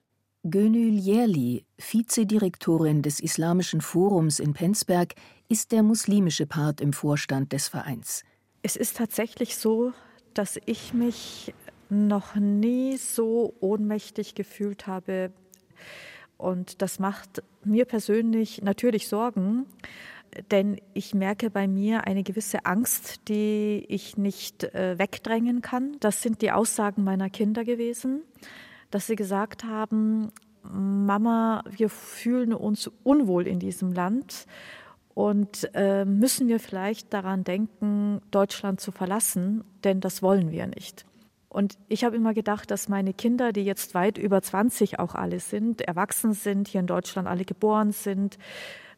Gönül 0.49 0.97
Yerli, 0.97 1.65
Vizedirektorin 1.77 3.03
des 3.03 3.19
Islamischen 3.19 3.81
Forums 3.81 4.39
in 4.39 4.53
Penzberg, 4.53 5.15
ist 5.49 5.73
der 5.73 5.83
muslimische 5.83 6.47
Part 6.47 6.81
im 6.81 6.93
Vorstand 6.93 7.53
des 7.53 7.67
Vereins. 7.67 8.23
Es 8.63 8.77
ist 8.77 8.97
tatsächlich 8.97 9.57
so, 9.57 9.93
dass 10.35 10.61
ich 10.65 10.95
mich 10.95 11.53
noch 11.89 12.37
nie 12.37 12.97
so 12.97 13.55
ohnmächtig 13.59 14.37
gefühlt 14.37 14.87
habe. 14.87 15.33
Und 16.37 16.81
das 16.81 17.01
macht 17.01 17.43
mir 17.65 17.85
persönlich 17.85 18.63
natürlich 18.63 19.09
Sorgen, 19.09 19.67
denn 20.53 20.81
ich 20.95 21.13
merke 21.13 21.51
bei 21.51 21.67
mir 21.67 22.07
eine 22.07 22.23
gewisse 22.23 22.67
Angst, 22.67 23.27
die 23.29 23.85
ich 23.89 24.17
nicht 24.17 24.63
äh, 24.63 24.97
wegdrängen 24.97 25.61
kann. 25.61 25.97
Das 25.99 26.23
sind 26.23 26.41
die 26.41 26.53
Aussagen 26.53 27.03
meiner 27.03 27.31
Kinder 27.31 27.65
gewesen 27.65 28.23
dass 28.91 29.07
sie 29.07 29.17
gesagt 29.17 29.65
haben, 29.65 30.33
Mama, 30.63 31.63
wir 31.71 31.89
fühlen 31.89 32.53
uns 32.53 32.91
unwohl 33.05 33.47
in 33.47 33.59
diesem 33.59 33.93
Land 33.93 34.47
und 35.15 35.71
äh, 35.75 36.05
müssen 36.05 36.49
wir 36.49 36.61
vielleicht 36.61 37.13
daran 37.13 37.45
denken, 37.45 38.21
Deutschland 38.31 38.81
zu 38.81 38.93
verlassen, 38.93 39.65
denn 39.85 40.01
das 40.01 40.23
wollen 40.23 40.51
wir 40.51 40.67
nicht. 40.67 41.07
Und 41.49 41.79
ich 41.89 42.05
habe 42.05 42.17
immer 42.17 42.35
gedacht, 42.35 42.71
dass 42.71 42.89
meine 42.89 43.15
Kinder, 43.15 43.53
die 43.53 43.65
jetzt 43.65 43.95
weit 43.95 44.19
über 44.19 44.43
20 44.43 44.99
auch 44.99 45.15
alle 45.15 45.41
sind, 45.41 45.81
erwachsen 45.81 46.35
sind, 46.35 46.69
hier 46.69 46.81
in 46.81 46.87
Deutschland 46.87 47.27
alle 47.29 47.47
geboren 47.47 47.93
sind. 47.93 48.37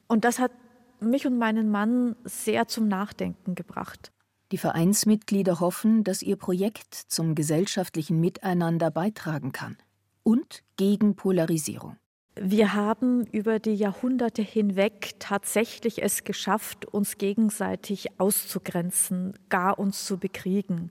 Und 0.09 0.25
das 0.25 0.41
hat 0.41 0.51
mich 0.99 1.27
und 1.27 1.39
meinen 1.39 1.71
Mann 1.71 2.17
sehr 2.25 2.67
zum 2.67 2.89
Nachdenken 2.89 3.55
gebracht. 3.55 4.11
Die 4.51 4.59
Vereinsmitglieder 4.59 5.61
hoffen, 5.61 6.05
dass 6.05 6.23
ihr 6.23 6.37
Projekt 6.37 6.95
zum 6.95 7.35
gesellschaftlichen 7.35 8.19
Miteinander 8.21 8.91
beitragen 8.91 9.53
kann 9.53 9.77
und 10.23 10.63
gegen 10.77 11.17
Polarisierung. 11.17 11.97
Wir 12.41 12.73
haben 12.73 13.27
über 13.27 13.59
die 13.59 13.75
Jahrhunderte 13.75 14.43
hinweg 14.43 15.15
tatsächlich 15.19 16.03
es 16.03 16.23
geschafft, 16.23 16.87
uns 16.87 17.19
gegenseitig 17.19 18.21
auszugrenzen, 18.21 19.35
gar 19.49 19.79
uns 19.79 20.05
zu 20.05 20.19
bekriegen. 20.19 20.91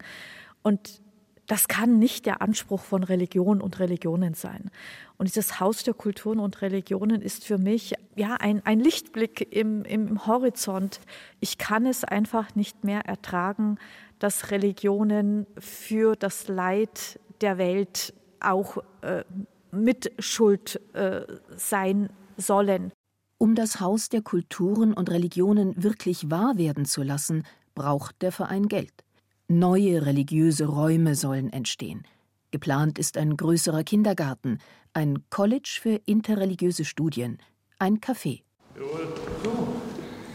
Und 0.61 1.01
das 1.47 1.69
kann 1.69 1.97
nicht 1.97 2.25
der 2.25 2.41
Anspruch 2.41 2.81
von 2.81 3.03
Religion 3.03 3.61
und 3.61 3.79
Religionen 3.79 4.33
sein. 4.33 4.69
Und 5.17 5.29
dieses 5.29 5.59
Haus 5.59 5.83
der 5.83 5.93
Kulturen 5.93 6.39
und 6.39 6.61
Religionen 6.61 7.21
ist 7.21 7.45
für 7.45 7.57
mich 7.57 7.93
ja 8.15 8.35
ein, 8.35 8.63
ein 8.65 8.81
Lichtblick 8.81 9.55
im, 9.55 9.83
im 9.85 10.27
Horizont. 10.27 10.99
Ich 11.39 11.57
kann 11.57 11.85
es 11.85 12.03
einfach 12.03 12.53
nicht 12.55 12.83
mehr 12.83 13.05
ertragen, 13.05 13.77
dass 14.19 14.51
Religionen 14.51 15.47
für 15.57 16.15
das 16.15 16.49
Leid 16.49 17.19
der 17.39 17.57
Welt 17.57 18.13
auch 18.41 18.77
äh, 19.01 19.23
Mitschuld 19.71 20.81
äh, 20.93 21.21
sein 21.55 22.09
sollen. 22.35 22.91
Um 23.37 23.55
das 23.55 23.79
Haus 23.79 24.09
der 24.09 24.21
Kulturen 24.21 24.93
und 24.93 25.09
Religionen 25.09 25.81
wirklich 25.81 26.29
wahr 26.29 26.57
werden 26.57 26.85
zu 26.85 27.03
lassen, 27.03 27.43
braucht 27.73 28.21
der 28.21 28.31
Verein 28.31 28.67
Geld. 28.67 29.06
Neue 29.49 30.05
religiöse 30.05 30.65
Räume 30.65 31.15
sollen 31.15 31.53
entstehen. 31.53 32.03
Geplant 32.51 32.99
ist 32.99 33.15
ein 33.15 33.37
größerer 33.37 33.85
Kindergarten, 33.85 34.59
ein 34.91 35.23
College 35.29 35.79
für 35.81 36.01
interreligiöse 36.05 36.83
Studien, 36.83 37.37
ein 37.79 37.99
Café. 37.99 38.41
Jawohl. 38.75 39.07
So, 39.45 39.67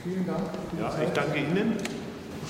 vielen 0.02 0.26
Dank. 0.26 0.48
Ja, 0.80 1.02
ich 1.02 1.10
danke 1.10 1.38
Ihnen. 1.40 1.74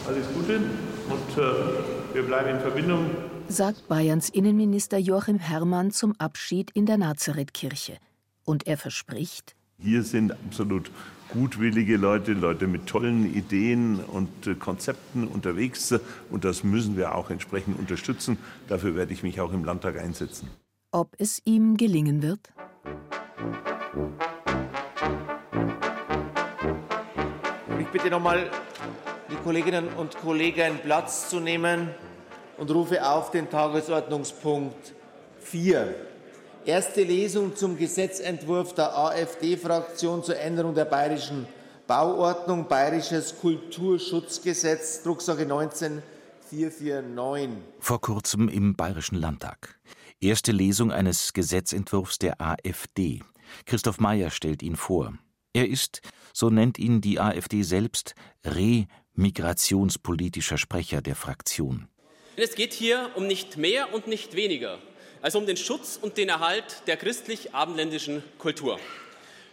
Alles 0.06 0.26
Gute 0.34 0.58
und 0.58 1.38
äh, 1.42 2.14
wir 2.14 2.22
bleiben 2.22 2.50
in 2.50 2.60
Verbindung. 2.60 3.10
sagt 3.48 3.88
Bayerns 3.88 4.28
Innenminister 4.28 4.98
Joachim 4.98 5.38
Herrmann 5.38 5.90
zum 5.90 6.14
Abschied 6.18 6.70
in 6.74 6.86
der 6.86 6.96
Nazarethkirche. 6.96 7.98
Und 8.44 8.68
er 8.68 8.76
verspricht, 8.76 9.56
hier 9.82 10.02
sind 10.02 10.32
absolut 10.32 10.90
gutwillige 11.32 11.96
Leute, 11.96 12.32
Leute 12.32 12.66
mit 12.66 12.86
tollen 12.86 13.34
Ideen 13.34 14.00
und 14.00 14.46
äh, 14.46 14.54
Konzepten 14.54 15.26
unterwegs. 15.26 15.94
Und 16.30 16.44
das 16.44 16.62
müssen 16.62 16.96
wir 16.96 17.14
auch 17.14 17.30
entsprechend 17.30 17.78
unterstützen. 17.78 18.38
Dafür 18.68 18.94
werde 18.94 19.12
ich 19.12 19.22
mich 19.22 19.40
auch 19.40 19.52
im 19.52 19.64
Landtag 19.64 19.98
einsetzen. 19.98 20.48
Ob 20.90 21.14
es 21.18 21.40
ihm 21.44 21.76
gelingen 21.76 22.22
wird? 22.22 22.52
Ich 27.80 27.86
bitte 27.88 28.10
nochmal 28.10 28.50
die 29.30 29.36
Kolleginnen 29.36 29.88
und 29.88 30.16
Kollegen 30.18 30.78
Platz 30.82 31.30
zu 31.30 31.40
nehmen 31.40 31.88
und 32.58 32.70
rufe 32.70 33.06
auf 33.06 33.30
den 33.30 33.48
Tagesordnungspunkt 33.48 34.94
4. 35.40 36.11
Erste 36.64 37.02
Lesung 37.02 37.56
zum 37.56 37.76
Gesetzentwurf 37.76 38.72
der 38.74 38.96
AfD-Fraktion 38.96 40.22
zur 40.22 40.38
Änderung 40.38 40.76
der 40.76 40.84
bayerischen 40.84 41.48
Bauordnung, 41.88 42.68
Bayerisches 42.68 43.40
Kulturschutzgesetz, 43.40 45.02
Drucksache 45.02 45.44
19449. 45.44 47.58
Vor 47.80 48.00
kurzem 48.00 48.48
im 48.48 48.76
Bayerischen 48.76 49.16
Landtag. 49.16 49.80
Erste 50.20 50.52
Lesung 50.52 50.92
eines 50.92 51.32
Gesetzentwurfs 51.32 52.20
der 52.20 52.40
AfD. 52.40 53.24
Christoph 53.66 53.98
Mayer 53.98 54.30
stellt 54.30 54.62
ihn 54.62 54.76
vor. 54.76 55.14
Er 55.52 55.68
ist, 55.68 56.00
so 56.32 56.48
nennt 56.48 56.78
ihn 56.78 57.00
die 57.00 57.18
AfD 57.18 57.64
selbst, 57.64 58.14
remigrationspolitischer 58.44 60.58
Sprecher 60.58 61.02
der 61.02 61.16
Fraktion. 61.16 61.88
Es 62.36 62.54
geht 62.54 62.72
hier 62.72 63.10
um 63.16 63.26
nicht 63.26 63.56
mehr 63.56 63.92
und 63.92 64.06
nicht 64.06 64.36
weniger 64.36 64.78
als 65.22 65.36
um 65.36 65.46
den 65.46 65.56
Schutz 65.56 65.98
und 66.00 66.16
den 66.18 66.28
Erhalt 66.28 66.82
der 66.86 66.96
christlich-abendländischen 66.96 68.22
Kultur, 68.38 68.78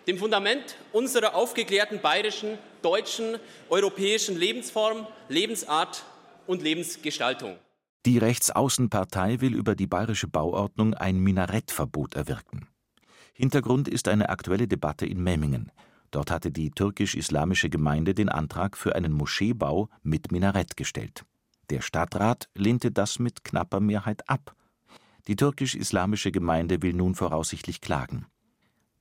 dem 0.07 0.17
Fundament 0.17 0.75
unserer 0.91 1.35
aufgeklärten 1.35 2.01
bayerischen, 2.01 2.57
deutschen, 2.81 3.37
europäischen 3.69 4.37
Lebensform, 4.37 5.07
Lebensart 5.29 6.03
und 6.47 6.63
Lebensgestaltung. 6.63 7.55
Die 8.05 8.17
Rechtsaußenpartei 8.17 9.41
will 9.41 9.53
über 9.53 9.75
die 9.75 9.87
bayerische 9.87 10.27
Bauordnung 10.27 10.95
ein 10.95 11.19
Minarettverbot 11.19 12.15
erwirken. 12.15 12.67
Hintergrund 13.33 13.87
ist 13.87 14.07
eine 14.07 14.29
aktuelle 14.29 14.67
Debatte 14.67 15.05
in 15.05 15.21
Memmingen. 15.21 15.71
Dort 16.11 16.31
hatte 16.31 16.51
die 16.51 16.71
türkisch-islamische 16.71 17.69
Gemeinde 17.69 18.15
den 18.15 18.29
Antrag 18.29 18.77
für 18.77 18.95
einen 18.95 19.11
Moscheebau 19.11 19.89
mit 20.01 20.31
Minarett 20.31 20.75
gestellt. 20.75 21.23
Der 21.69 21.81
Stadtrat 21.81 22.49
lehnte 22.55 22.91
das 22.91 23.19
mit 23.19 23.43
knapper 23.43 23.79
Mehrheit 23.79 24.27
ab. 24.27 24.55
Die 25.29 25.35
türkisch-islamische 25.35 26.31
Gemeinde 26.31 26.81
will 26.81 26.93
nun 26.93 27.13
voraussichtlich 27.13 27.81
klagen. 27.81 28.25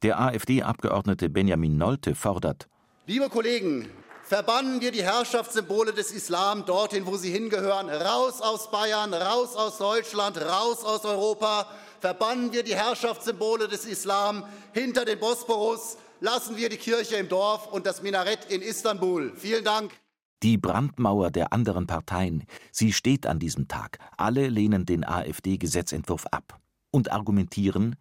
Der 0.03 0.21
AfD-Abgeordnete 0.21 1.31
Benjamin 1.31 1.79
Nolte 1.79 2.15
fordert: 2.15 2.69
Liebe 3.07 3.31
Kollegen, 3.31 3.89
verbannen 4.25 4.83
wir 4.83 4.93
die 4.93 5.03
Herrschaftssymbole 5.03 5.95
des 5.95 6.13
Islam 6.13 6.67
dorthin, 6.67 7.07
wo 7.07 7.17
sie 7.17 7.31
hingehören. 7.31 7.89
Raus 7.89 8.43
aus 8.43 8.71
Bayern, 8.71 9.15
raus 9.15 9.57
aus 9.57 9.79
Deutschland, 9.79 10.37
raus 10.37 10.85
aus 10.85 11.07
Europa. 11.07 11.67
Verbannen 12.01 12.53
wir 12.53 12.63
die 12.63 12.77
Herrschaftssymbole 12.77 13.67
des 13.67 13.87
Islam 13.87 14.45
hinter 14.75 15.07
den 15.07 15.19
Bosporus. 15.19 15.97
Lassen 16.21 16.59
wir 16.59 16.69
die 16.69 16.77
Kirche 16.77 17.17
im 17.17 17.31
Dorf 17.31 17.69
und 17.69 17.87
das 17.87 18.03
Minarett 18.03 18.45
in 18.51 18.61
Istanbul. 18.61 19.33
Vielen 19.35 19.65
Dank. 19.65 19.93
Die 20.43 20.57
Brandmauer 20.57 21.31
der 21.31 21.53
anderen 21.53 21.87
Parteien, 21.87 22.45
sie 22.71 22.93
steht 22.93 23.27
an 23.27 23.39
diesem 23.39 23.67
Tag. 23.67 23.99
Alle 24.17 24.49
lehnen 24.49 24.87
den 24.87 25.05
AfD-Gesetzentwurf 25.05 26.27
ab 26.27 26.61
und 26.91 27.11
argumentieren, 27.11 27.97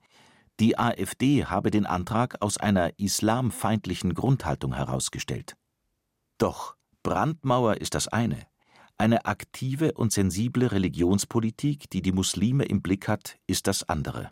die 0.60 0.78
AfD 0.78 1.45
habe 1.45 1.69
den 1.71 1.86
Antrag 1.86 2.41
aus 2.41 2.58
einer 2.58 2.97
islamfeindlichen 3.00 4.13
Grundhaltung 4.13 4.73
herausgestellt. 4.73 5.56
Doch 6.38 6.76
Brandmauer 7.04 7.78
ist 7.78 7.93
das 7.93 8.08
eine. 8.08 8.47
Eine 8.97 9.26
aktive 9.26 9.93
und 9.93 10.12
sensible 10.12 10.71
Religionspolitik, 10.71 11.89
die 11.91 12.02
die 12.02 12.12
Muslime 12.12 12.65
im 12.65 12.82
Blick 12.82 13.08
hat, 13.08 13.38
ist 13.45 13.67
das 13.67 13.88
andere. 13.88 14.32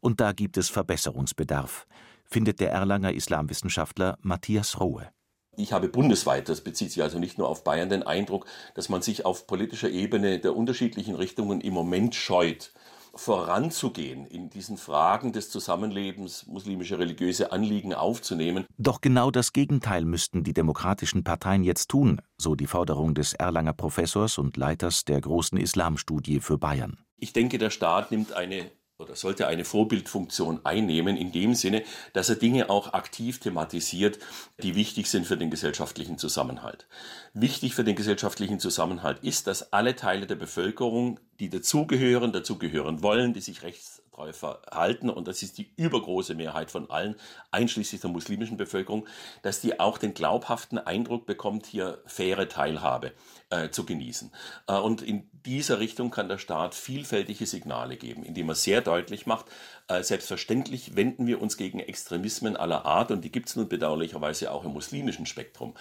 Und 0.00 0.20
da 0.20 0.32
gibt 0.32 0.56
es 0.56 0.68
Verbesserungsbedarf, 0.68 1.86
findet 2.24 2.60
der 2.60 2.70
Erlanger 2.70 3.12
Islamwissenschaftler 3.12 4.18
Matthias 4.22 4.78
Rohe. 4.78 5.10
Ich 5.56 5.72
habe 5.72 5.88
bundesweit, 5.88 6.48
das 6.48 6.60
bezieht 6.60 6.92
sich 6.92 7.02
also 7.02 7.18
nicht 7.18 7.38
nur 7.38 7.48
auf 7.48 7.64
Bayern, 7.64 7.88
den 7.88 8.02
Eindruck, 8.02 8.46
dass 8.74 8.88
man 8.88 9.00
sich 9.00 9.24
auf 9.24 9.46
politischer 9.46 9.88
Ebene 9.88 10.38
der 10.38 10.54
unterschiedlichen 10.54 11.14
Richtungen 11.14 11.62
im 11.62 11.72
Moment 11.72 12.14
scheut, 12.14 12.72
voranzugehen, 13.14 14.26
in 14.26 14.50
diesen 14.50 14.76
Fragen 14.76 15.32
des 15.32 15.48
Zusammenlebens 15.48 16.46
muslimische 16.46 16.98
religiöse 16.98 17.52
Anliegen 17.52 17.94
aufzunehmen. 17.94 18.66
Doch 18.76 19.00
genau 19.00 19.30
das 19.30 19.54
Gegenteil 19.54 20.04
müssten 20.04 20.44
die 20.44 20.52
demokratischen 20.52 21.24
Parteien 21.24 21.64
jetzt 21.64 21.88
tun, 21.88 22.20
so 22.36 22.54
die 22.54 22.66
Forderung 22.66 23.14
des 23.14 23.32
Erlanger 23.32 23.72
Professors 23.72 24.36
und 24.36 24.58
Leiters 24.58 25.06
der 25.06 25.22
großen 25.22 25.58
Islamstudie 25.58 26.40
für 26.40 26.58
Bayern. 26.58 26.98
Ich 27.16 27.32
denke, 27.32 27.56
der 27.56 27.70
Staat 27.70 28.10
nimmt 28.10 28.34
eine 28.34 28.70
oder 28.98 29.14
sollte 29.14 29.46
eine 29.46 29.64
Vorbildfunktion 29.64 30.60
einnehmen, 30.64 31.16
in 31.16 31.30
dem 31.30 31.54
Sinne, 31.54 31.82
dass 32.14 32.30
er 32.30 32.36
Dinge 32.36 32.70
auch 32.70 32.94
aktiv 32.94 33.38
thematisiert, 33.40 34.18
die 34.62 34.74
wichtig 34.74 35.08
sind 35.08 35.26
für 35.26 35.36
den 35.36 35.50
gesellschaftlichen 35.50 36.16
Zusammenhalt. 36.16 36.86
Wichtig 37.34 37.74
für 37.74 37.84
den 37.84 37.96
gesellschaftlichen 37.96 38.58
Zusammenhalt 38.58 39.18
ist, 39.22 39.46
dass 39.46 39.72
alle 39.72 39.96
Teile 39.96 40.26
der 40.26 40.36
Bevölkerung, 40.36 41.20
die 41.40 41.50
dazugehören, 41.50 42.32
dazugehören 42.32 43.02
wollen, 43.02 43.34
die 43.34 43.42
sich 43.42 43.62
rechtstreu 43.62 44.32
verhalten, 44.32 45.10
und 45.10 45.28
das 45.28 45.42
ist 45.42 45.58
die 45.58 45.70
übergroße 45.76 46.34
Mehrheit 46.34 46.70
von 46.70 46.88
allen, 46.88 47.16
einschließlich 47.50 48.00
der 48.00 48.08
muslimischen 48.08 48.56
Bevölkerung, 48.56 49.06
dass 49.42 49.60
die 49.60 49.78
auch 49.78 49.98
den 49.98 50.14
glaubhaften 50.14 50.78
Eindruck 50.78 51.26
bekommt, 51.26 51.66
hier 51.66 51.98
faire 52.06 52.48
Teilhabe 52.48 53.12
äh, 53.50 53.70
zu 53.70 53.84
genießen. 53.84 54.32
Äh, 54.66 54.74
und 54.74 55.02
in 55.02 55.28
dieser 55.44 55.78
Richtung 55.78 56.10
kann 56.10 56.28
der 56.28 56.38
Staat 56.38 56.74
vielfältige 56.74 57.46
Signale 57.46 57.96
geben, 57.96 58.24
indem 58.24 58.48
er 58.48 58.54
sehr 58.56 58.80
deutlich 58.80 59.26
macht, 59.26 59.46
äh, 59.88 60.02
selbstverständlich 60.02 60.96
wenden 60.96 61.26
wir 61.28 61.40
uns 61.40 61.56
gegen 61.56 61.78
Extremismen 61.78 62.56
aller 62.56 62.84
Art 62.84 63.12
und 63.12 63.22
die 63.22 63.30
gibt 63.30 63.48
es 63.48 63.56
nun 63.56 63.68
bedauerlicherweise 63.68 64.50
auch 64.50 64.64
im 64.64 64.72
muslimischen 64.72 65.26
Spektrum. 65.26 65.74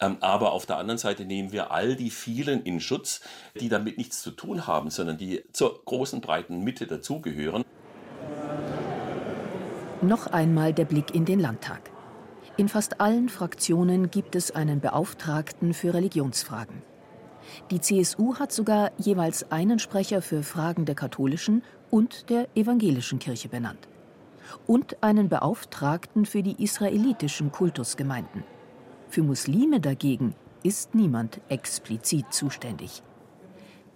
Ähm, 0.00 0.16
aber 0.20 0.52
auf 0.52 0.66
der 0.66 0.78
anderen 0.78 0.98
Seite 0.98 1.24
nehmen 1.24 1.52
wir 1.52 1.70
all 1.70 1.94
die 1.94 2.10
vielen 2.10 2.64
in 2.64 2.80
Schutz, 2.80 3.20
die 3.60 3.68
damit 3.68 3.98
nichts 3.98 4.20
zu 4.20 4.32
tun 4.32 4.66
haben, 4.66 4.90
sondern 4.90 5.16
die 5.16 5.44
zur 5.52 5.84
großen 5.84 6.20
breiten 6.20 6.64
Mitte 6.64 6.88
dazugehören. 6.88 7.64
Noch 10.00 10.26
einmal 10.26 10.72
der 10.72 10.84
Blick 10.84 11.14
in 11.14 11.24
den 11.24 11.38
Landtag. 11.38 11.92
In 12.56 12.68
fast 12.68 13.00
allen 13.00 13.28
Fraktionen 13.28 14.10
gibt 14.10 14.34
es 14.34 14.50
einen 14.50 14.80
Beauftragten 14.80 15.72
für 15.72 15.94
Religionsfragen. 15.94 16.82
Die 17.70 17.80
CSU 17.80 18.36
hat 18.36 18.52
sogar 18.52 18.92
jeweils 18.98 19.50
einen 19.50 19.78
Sprecher 19.78 20.22
für 20.22 20.42
Fragen 20.42 20.84
der 20.84 20.94
katholischen 20.94 21.62
und 21.90 22.30
der 22.30 22.48
evangelischen 22.54 23.18
Kirche 23.18 23.48
benannt. 23.48 23.88
Und 24.66 25.02
einen 25.02 25.28
Beauftragten 25.28 26.26
für 26.26 26.42
die 26.42 26.62
israelitischen 26.62 27.52
Kultusgemeinden. 27.52 28.44
Für 29.08 29.22
Muslime 29.22 29.80
dagegen 29.80 30.34
ist 30.62 30.94
niemand 30.94 31.40
explizit 31.48 32.32
zuständig. 32.32 33.02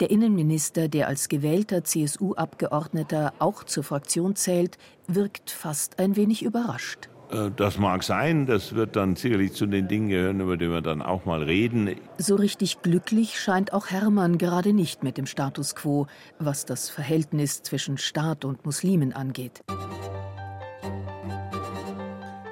Der 0.01 0.11
Innenminister, 0.11 0.89
der 0.89 1.09
als 1.09 1.29
gewählter 1.29 1.83
CSU-Abgeordneter 1.83 3.33
auch 3.39 3.65
zur 3.65 3.83
Fraktion 3.83 4.37
zählt, 4.37 4.77
wirkt 5.07 5.51
fast 5.51 5.99
ein 5.99 6.17
wenig 6.17 6.43
überrascht. 6.43 7.09
Äh, 7.31 7.51
das 7.57 7.79
mag 7.79 8.03
sein, 8.03 8.47
das 8.47 8.75
wird 8.75 8.97
dann 8.97 9.17
sicherlich 9.17 9.53
zu 9.53 9.67
den 9.67 9.89
Dingen 9.89 10.09
gehören, 10.09 10.41
über 10.41 10.57
die 10.57 10.71
wir 10.71 10.81
dann 10.81 11.03
auch 11.03 11.25
mal 11.25 11.43
reden. 11.43 11.91
So 12.19 12.37
richtig 12.37 12.83
glücklich 12.83 13.41
scheint 13.41 13.73
auch 13.73 13.89
Hermann 13.89 14.39
gerade 14.39 14.73
nicht 14.73 15.03
mit 15.03 15.19
dem 15.19 15.27
Status 15.27 15.75
quo, 15.75 16.07
was 16.39 16.65
das 16.65 16.89
Verhältnis 16.91 17.63
zwischen 17.63 17.99
Staat 17.99 18.45
und 18.45 18.65
Muslimen 18.65 19.13
angeht. 19.13 19.63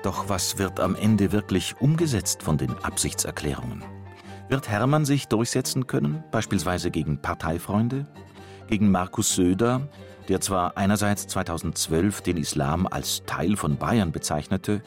Doch 0.03 0.29
was 0.29 0.59
wird 0.59 0.81
am 0.81 0.97
Ende 0.97 1.33
wirklich 1.33 1.77
umgesetzt 1.81 2.43
von 2.43 2.59
den 2.59 2.73
Absichtserklärungen? 2.83 3.83
Wird 4.51 4.69
Hermann 4.69 5.07
sich 5.07 5.29
durchsetzen 5.29 5.87
können, 5.87 6.23
beispielsweise 6.31 6.91
gegen 6.91 7.23
Parteifreunde, 7.23 8.07
gegen 8.69 8.91
Markus 8.91 9.35
Söder, 9.35 9.89
der 10.29 10.41
zwar 10.41 10.77
einerseits 10.77 11.27
2012 11.27 12.23
den 12.23 12.37
Islam 12.37 12.87
als 12.87 13.23
Teil 13.27 13.57
von 13.57 13.77
Bayern 13.77 14.13
bezeichnete, 14.13 14.83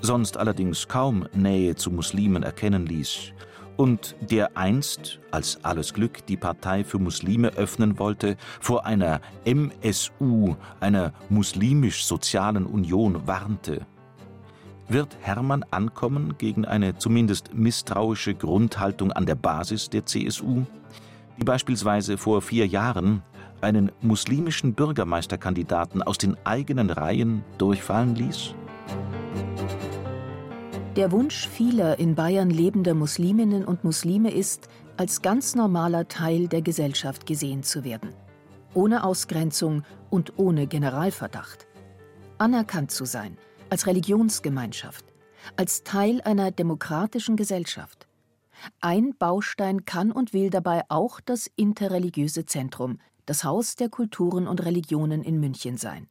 sonst 0.00 0.36
allerdings 0.36 0.88
kaum 0.88 1.26
Nähe 1.32 1.76
zu 1.76 1.90
Muslimen 1.90 2.42
erkennen 2.42 2.86
ließ, 2.86 3.32
und 3.76 4.16
der 4.20 4.56
einst, 4.56 5.20
als 5.30 5.64
alles 5.64 5.94
Glück 5.94 6.26
die 6.26 6.36
Partei 6.36 6.82
für 6.82 6.98
Muslime 6.98 7.50
öffnen 7.50 7.98
wollte, 7.98 8.36
vor 8.60 8.84
einer 8.84 9.20
MSU, 9.44 10.56
einer 10.80 11.12
muslimisch-sozialen 11.28 12.66
Union 12.66 13.26
warnte. 13.26 13.86
Wird 14.88 15.16
Hermann 15.20 15.64
ankommen 15.70 16.34
gegen 16.38 16.64
eine 16.64 16.98
zumindest 16.98 17.54
misstrauische 17.54 18.34
Grundhaltung 18.34 19.12
an 19.12 19.26
der 19.26 19.36
Basis 19.36 19.88
der 19.90 20.04
CSU, 20.06 20.64
die 21.38 21.44
beispielsweise 21.44 22.18
vor 22.18 22.42
vier 22.42 22.66
Jahren 22.66 23.22
einen 23.60 23.92
muslimischen 24.00 24.74
Bürgermeisterkandidaten 24.74 26.02
aus 26.02 26.18
den 26.18 26.36
eigenen 26.44 26.90
Reihen 26.90 27.44
durchfallen 27.58 28.14
ließ? 28.14 28.54
Der 30.96 31.12
Wunsch 31.12 31.46
vieler 31.46 31.98
in 31.98 32.14
Bayern 32.16 32.50
lebender 32.50 32.94
Musliminnen 32.94 33.64
und 33.64 33.84
Muslime 33.84 34.32
ist, 34.32 34.68
als 34.96 35.22
ganz 35.22 35.54
normaler 35.54 36.08
Teil 36.08 36.48
der 36.48 36.60
Gesellschaft 36.60 37.24
gesehen 37.24 37.62
zu 37.62 37.84
werden. 37.84 38.12
Ohne 38.74 39.04
Ausgrenzung 39.04 39.84
und 40.10 40.38
ohne 40.38 40.66
Generalverdacht. 40.66 41.68
Anerkannt 42.38 42.90
zu 42.90 43.04
sein, 43.04 43.38
als 43.70 43.86
Religionsgemeinschaft, 43.86 45.04
als 45.56 45.84
Teil 45.84 46.20
einer 46.22 46.50
demokratischen 46.50 47.36
Gesellschaft. 47.36 48.08
Ein 48.80 49.14
Baustein 49.16 49.84
kann 49.84 50.10
und 50.10 50.32
will 50.32 50.50
dabei 50.50 50.82
auch 50.88 51.20
das 51.20 51.48
interreligiöse 51.54 52.44
Zentrum, 52.44 52.98
das 53.28 53.44
Haus 53.44 53.76
der 53.76 53.88
Kulturen 53.88 54.46
und 54.46 54.64
Religionen 54.64 55.22
in 55.22 55.38
München 55.38 55.76
sein. 55.76 56.08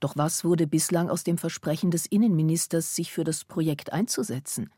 Doch 0.00 0.16
was 0.16 0.44
wurde 0.44 0.66
bislang 0.66 1.08
aus 1.08 1.24
dem 1.24 1.38
Versprechen 1.38 1.90
des 1.90 2.06
Innenministers, 2.06 2.94
sich 2.94 3.12
für 3.12 3.24
das 3.24 3.44
Projekt 3.44 3.92
einzusetzen? 3.92 4.70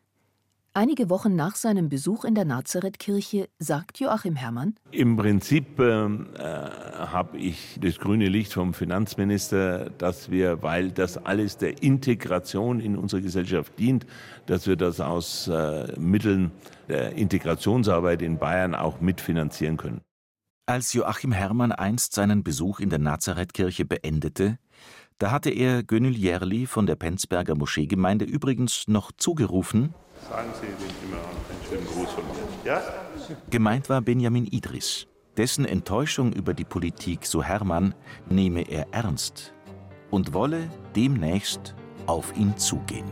Einige 0.75 1.11
Wochen 1.11 1.35
nach 1.35 1.57
seinem 1.57 1.89
Besuch 1.89 2.25
in 2.25 2.35
der 2.37 2.45
Nazarethkirche 2.45 3.49
sagt 3.59 3.99
Joachim 3.99 4.37
Herrmann: 4.37 4.77
Im 4.93 5.17
Prinzip 5.17 5.81
äh, 5.81 6.09
habe 6.39 7.39
ich 7.39 7.81
das 7.81 7.99
grüne 7.99 8.29
Licht 8.29 8.53
vom 8.53 8.75
Finanzminister, 8.75 9.91
dass 9.91 10.31
wir, 10.31 10.63
weil 10.63 10.93
das 10.93 11.17
alles 11.17 11.57
der 11.57 11.83
Integration 11.83 12.79
in 12.79 12.97
unsere 12.97 13.23
Gesellschaft 13.23 13.77
dient, 13.79 14.07
dass 14.47 14.67
wir 14.69 14.77
das 14.77 15.01
aus 15.01 15.49
äh, 15.49 15.99
Mitteln 15.99 16.53
der 16.89 17.13
Integrationsarbeit 17.13 18.23
in 18.23 18.39
Bayern 18.39 18.75
auch 18.75 19.01
mitfinanzieren 19.01 19.79
können. 19.79 20.03
Als 20.68 20.92
Joachim 20.92 21.33
Herrmann 21.33 21.72
einst 21.72 22.12
seinen 22.12 22.44
Besuch 22.44 22.78
in 22.78 22.90
der 22.90 22.98
Nazarethkirche 22.98 23.87
beendete, 23.87 24.59
da 25.16 25.31
hatte 25.31 25.48
er 25.48 25.83
Gönül 25.83 26.14
Järli 26.14 26.66
von 26.66 26.85
der 26.85 26.94
Penzberger 26.94 27.54
Moscheegemeinde 27.54 28.26
übrigens 28.26 28.87
noch 28.87 29.11
zugerufen: 29.16 29.94
Sagen 30.28 30.50
Sie 30.61 30.66
den 30.66 31.09
immer 31.09 31.22
einen 31.22 31.66
schönen 31.66 31.87
Gruß 31.87 32.11
von 32.11 32.24
mir. 32.24 32.70
Ja? 32.70 32.83
Gemeint 33.48 33.88
war 33.88 34.02
Benjamin 34.02 34.44
Idris. 34.44 35.07
Dessen 35.38 35.64
Enttäuschung 35.64 36.35
über 36.35 36.52
die 36.52 36.66
Politik, 36.66 37.24
so 37.24 37.42
Hermann, 37.42 37.94
nehme 38.28 38.61
er 38.61 38.88
ernst 38.92 39.54
und 40.11 40.35
wolle 40.35 40.68
demnächst 40.94 41.74
auf 42.04 42.37
ihn 42.37 42.54
zugehen. 42.59 43.11